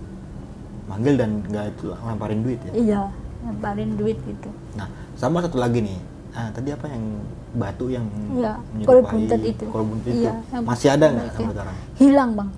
[0.84, 2.72] Manggil dan nggak itu lemparin duit ya.
[2.74, 3.00] iya
[3.40, 5.98] lemparin duit gitu Nah, sama satu lagi nih.
[6.30, 7.04] Ah, tadi apa yang
[7.52, 11.42] batu yang iya menyerupai kol buntet itu kol buntet iya itu masih ada nggak sampai
[11.42, 11.50] itu.
[11.52, 11.76] sekarang?
[11.96, 12.48] hilang bang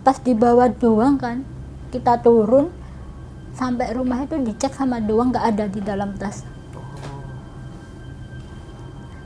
[0.00, 1.36] pas di bawah doang kan
[1.88, 2.72] kita turun
[3.52, 6.44] sampai rumah itu dicek sama doang nggak ada di dalam tas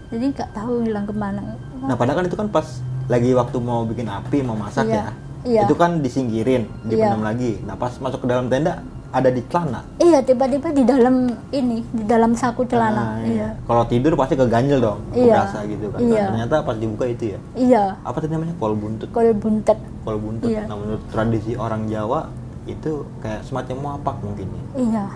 [0.08, 1.42] jadi nggak tahu hilang ke mana
[1.76, 2.64] Nah, padahal kan itu kan pas
[3.06, 5.04] lagi waktu mau bikin api, mau masak Iya, ya.
[5.44, 5.62] iya.
[5.62, 7.26] Itu kan disingkirin, dipendam Iya.
[7.26, 7.52] lagi.
[7.60, 8.80] Nah, pas masuk ke dalam tenda
[9.10, 9.84] ada di celana.
[9.98, 14.80] iya tiba-tiba di dalam ini di dalam saku celana Ah, iya Kalau tidur pasti keganjel
[14.80, 15.34] dong, Iya.
[15.36, 15.98] berasa gitu kan.
[16.00, 16.08] Iya.
[16.16, 17.38] Nah, ternyata pas dibuka itu ya.
[17.54, 18.56] iya Apa tadi namanya?
[18.56, 19.08] Kol buntut.
[19.08, 20.48] kol buntet Kol buntut.
[20.48, 20.64] Iya.
[20.64, 22.32] Nah, menurut tradisi orang Jawa
[22.64, 24.62] itu kayak semacam muapak mungkin ya.
[24.80, 25.06] iya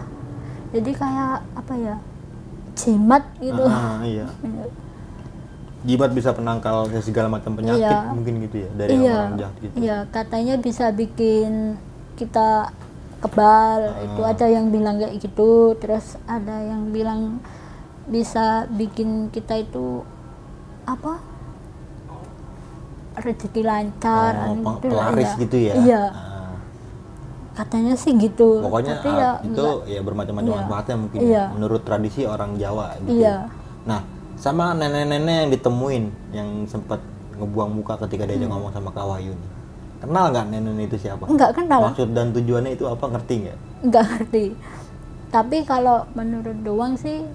[0.68, 1.96] jadi kayak apa ya
[2.78, 4.26] jimat gitu Ah, iya.
[4.40, 4.64] Iya.
[5.78, 8.10] Jimat bisa penangkal segala macam penyakit Iya.
[8.10, 9.74] mungkin gitu ya dari iya orang jahat gitu.
[9.76, 11.78] iya katanya bisa bikin
[12.14, 12.74] kita
[13.18, 14.02] kebal Ah.
[14.02, 17.42] itu ada yang bilang kayak gitu terus ada yang bilang
[18.06, 20.02] bisa bikin kita itu
[20.82, 21.18] apa
[23.18, 25.40] rezeki lancar oh, gitu pelaris iya.
[25.42, 26.37] gitu ya iya Ah.
[27.58, 29.76] Katanya sih gitu pokoknya tapi ah, ya itu enggak.
[29.90, 30.58] ya bermacam-macam Iya.
[30.62, 31.34] manfaatnya mungkin Iya.
[31.34, 33.36] ya, menurut tradisi orang Jawa gitu Iya.
[33.82, 34.00] nah
[34.38, 37.02] sama nenek-nenek yang ditemuin yang sempat
[37.34, 38.30] ngebuang muka ketika Hmm.
[38.32, 39.50] diajak ngomong sama Kak Wahyu nih
[39.98, 43.58] kenal nggak nenek itu siapa enggak kenal maksud dan tujuannya itu apa ngerti nggak
[43.90, 44.44] nggak ngerti
[45.28, 47.26] tapi kalau menurut doang sih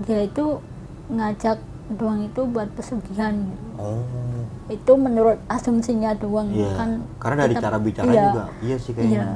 [0.00, 0.62] dia itu
[1.10, 1.58] ngajak
[1.96, 3.48] doang itu buat pesugihan.
[3.80, 4.04] Oh.
[4.68, 6.76] Itu menurut asumsinya doang iya.
[6.76, 8.42] kan karena dari kita- cara bicara iya, juga.
[8.60, 9.24] Iya sih kayaknya.
[9.24, 9.28] Iya.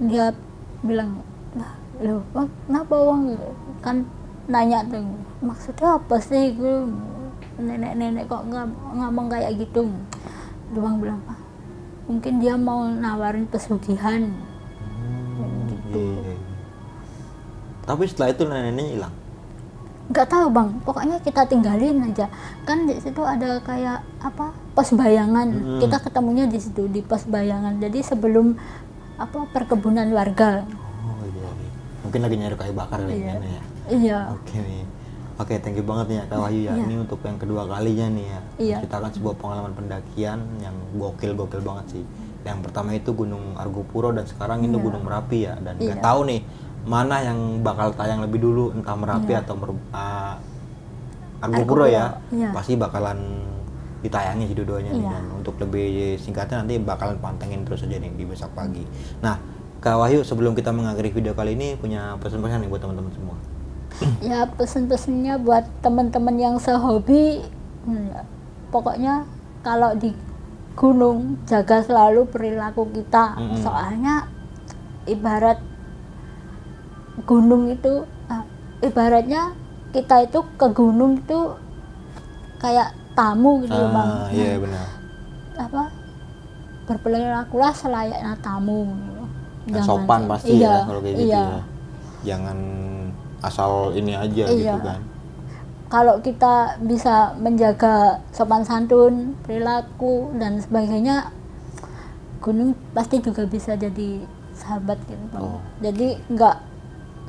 [0.00, 0.32] dia
[0.80, 1.20] bilang
[1.52, 2.24] lah lo
[2.64, 3.36] kenapa uang
[3.84, 4.00] kan
[4.48, 5.04] nanya tuh
[5.44, 6.88] maksudnya apa sih gue
[7.60, 8.64] nenek-nenek kok nggak
[8.96, 9.90] ngomong kayak gitu?
[10.72, 11.36] Doang bilang ah,
[12.08, 14.30] mungkin dia mau nawarin pesugihan.
[14.30, 16.00] Hmm, gitu.
[16.00, 16.36] iya, iya.
[17.84, 19.14] tapi setelah itu neneknya hilang
[20.10, 22.26] nggak tahu bang pokoknya kita tinggalin aja
[22.66, 25.78] kan di situ ada kayak apa pos bayangan Mm-mm.
[25.78, 28.58] kita ketemunya di situ di pos bayangan jadi sebelum
[29.14, 30.66] apa perkebunan warga
[31.06, 31.70] oh iya, iya.
[32.02, 33.38] mungkin lagi nyari kayu bakar Iya.
[33.38, 34.82] ya iya Oke nih.
[35.40, 36.72] Oke, thank you banget nih ya Kak Wahyu ya.
[36.76, 36.84] Iya.
[36.84, 38.40] Ini untuk yang kedua kalinya nih ya.
[38.60, 38.78] Iya.
[38.84, 42.04] Kita akan sebuah pengalaman pendakian yang gokil-gokil banget sih.
[42.44, 44.84] Yang pertama itu Gunung Argopuro dan sekarang itu Iya.
[44.84, 45.56] Gunung Merapi ya.
[45.56, 46.04] Dan nggak Iya.
[46.04, 46.40] tahu nih
[46.86, 50.36] mana yang bakal tayang lebih dulu, entah Merapi atau Mer- ah,
[51.40, 52.20] Argopuro ya.
[52.32, 52.52] Iya.
[52.52, 53.48] Pasti bakalan
[54.00, 55.12] ditayangi sih dua-duanya nih Iya.
[55.12, 58.84] dan untuk lebih singkatnya nanti bakalan pantengin terus aja nih di besok pagi.
[59.20, 59.36] Nah,
[59.80, 63.36] Kak Wahyu sebelum kita mengakhiri video kali ini punya pesan-pesan nih buat teman-teman semua.
[64.24, 67.44] ya pesen-pesennya buat teman-teman yang sehobi
[67.84, 68.12] hmm,
[68.70, 69.26] pokoknya
[69.60, 70.14] kalau di
[70.72, 73.60] gunung jaga selalu perilaku kita Mm-mm.
[73.60, 74.30] soalnya
[75.04, 75.58] ibarat
[77.22, 77.92] gunung itu
[78.26, 78.42] ah,
[78.80, 79.52] ibaratnya
[79.90, 81.38] kita itu ke gunung itu
[82.56, 84.86] kayak tamu gitu loh, bang Ah, iya Nah, benar.
[85.58, 85.82] apa
[86.86, 89.22] berperilakulah selayaknya tamu gitu.
[89.70, 91.42] Jangan- sopan pasti iya, ya kalau kayak gitu iya.
[91.42, 91.60] ya.
[92.22, 92.58] Jangan
[93.40, 94.74] asal ini aja Iya.
[94.74, 95.00] gitu kan.
[95.88, 101.34] kalau kita bisa menjaga sopan santun, perilaku dan sebagainya,
[102.38, 104.22] gunung pasti juga bisa jadi
[104.54, 105.18] sahabat gitu.
[105.30, 105.42] Bang.
[105.42, 105.58] Oh.
[105.82, 106.56] Jadi nggak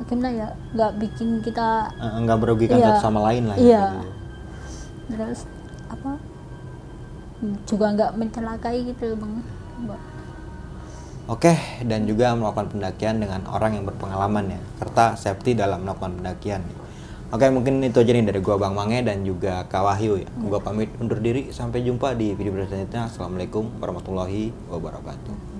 [0.07, 2.85] gimana ya, nggak bikin kita Enggak merugikan Iya.
[2.95, 3.83] satu sama lain lah Iya.
[3.85, 3.99] gitu.
[5.11, 5.39] terus
[5.91, 6.15] apa
[7.67, 9.33] juga nggak mencelakai gitu bang.
[11.29, 11.55] Oke,
[11.87, 16.59] dan juga melakukan pendakian dengan orang yang berpengalaman ya, serta safety dalam melakukan pendakian.
[17.31, 20.27] Oke, mungkin itu aja nih dari gua Bang Mange dan juga Kak Wahyu ya.
[20.43, 23.07] Gua pamit undur diri, sampai jumpa di video selanjutnya.
[23.07, 25.50] Assalamualaikum warahmatullahi wabarakatuh.